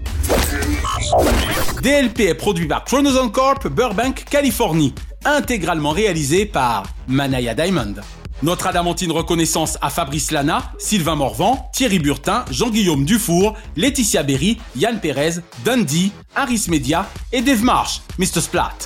DLP 1.83 2.21
est 2.21 2.35
produit 2.35 2.67
par 2.67 2.85
Chronozone 2.85 3.31
Corp, 3.31 3.69
Burbank, 3.69 4.25
Californie. 4.29 4.95
Intégralement 5.25 5.91
réalisé 5.91 6.47
par 6.47 6.85
Manaya 7.07 7.55
Diamond. 7.55 7.95
Notre 8.43 8.67
adamantine 8.67 9.13
reconnaissance 9.13 9.79
à 9.81 9.89
Fabrice 9.89 10.31
Lana, 10.31 10.73
Sylvain 10.79 11.15
Morvan, 11.15 11.71
Thierry 11.73 11.99
Burtin, 11.99 12.45
Jean-Guillaume 12.51 13.05
Dufour, 13.05 13.55
Laetitia 13.77 14.23
Berry, 14.23 14.59
Yann 14.77 15.01
Perez, 15.01 15.41
Dundee, 15.65 16.13
Harris 16.35 16.67
Media 16.69 17.09
et 17.33 17.41
Dave 17.41 17.63
Marsh, 17.63 18.03
Mr. 18.19 18.41
Splat. 18.41 18.77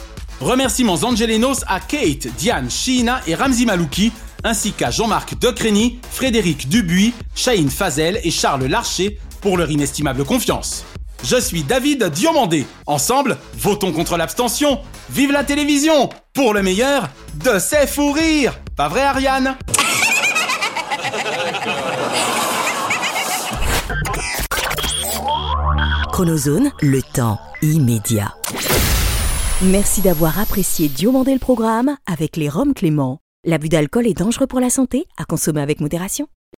Remerciements 0.40 1.03
angelenos 1.03 1.64
à 1.66 1.81
Kate, 1.81 2.29
Diane, 2.38 2.70
Sheena 2.70 3.20
et 3.26 3.35
Ramzi 3.35 3.66
Malouki, 3.66 4.12
ainsi 4.44 4.72
qu'à 4.72 4.90
Jean-Marc 4.90 5.38
Decreny, 5.38 5.98
Frédéric 6.11 6.68
Dubuis, 6.68 7.12
Shahin 7.35 7.68
Fazel 7.68 8.20
et 8.22 8.31
Charles 8.31 8.66
Larcher 8.66 9.18
pour 9.40 9.57
leur 9.57 9.70
inestimable 9.70 10.24
confiance. 10.24 10.85
Je 11.22 11.37
suis 11.40 11.62
David 11.62 12.04
Diomandé. 12.04 12.66
Ensemble, 12.87 13.37
votons 13.59 13.92
contre 13.92 14.16
l'abstention. 14.16 14.80
Vive 15.11 15.33
la 15.33 15.44
télévision 15.44 16.09
Pour 16.33 16.54
le 16.54 16.62
meilleur, 16.62 17.09
de 17.35 17.59
ses 17.59 17.87
fous 17.87 18.12
rires 18.12 18.59
Pas 18.76 18.88
vrai, 18.88 19.02
Ariane? 19.02 19.56
Chronozone, 26.12 26.70
le 26.80 27.02
temps 27.02 27.38
immédiat. 27.62 28.35
Merci 29.62 30.00
d'avoir 30.00 30.38
apprécié 30.38 30.88
Diomandé 30.88 31.33
le 31.33 31.38
programme 31.38 31.96
avec 32.06 32.37
les 32.37 32.48
Roms 32.48 32.74
Clément. 32.74 33.18
L'abus 33.44 33.68
d'alcool 33.68 34.06
est 34.06 34.18
dangereux 34.18 34.46
pour 34.46 34.61
la 34.61 34.70
santé, 34.70 35.06
à 35.16 35.24
consommer 35.24 35.61
avec 35.61 35.80
modération. 35.80 36.28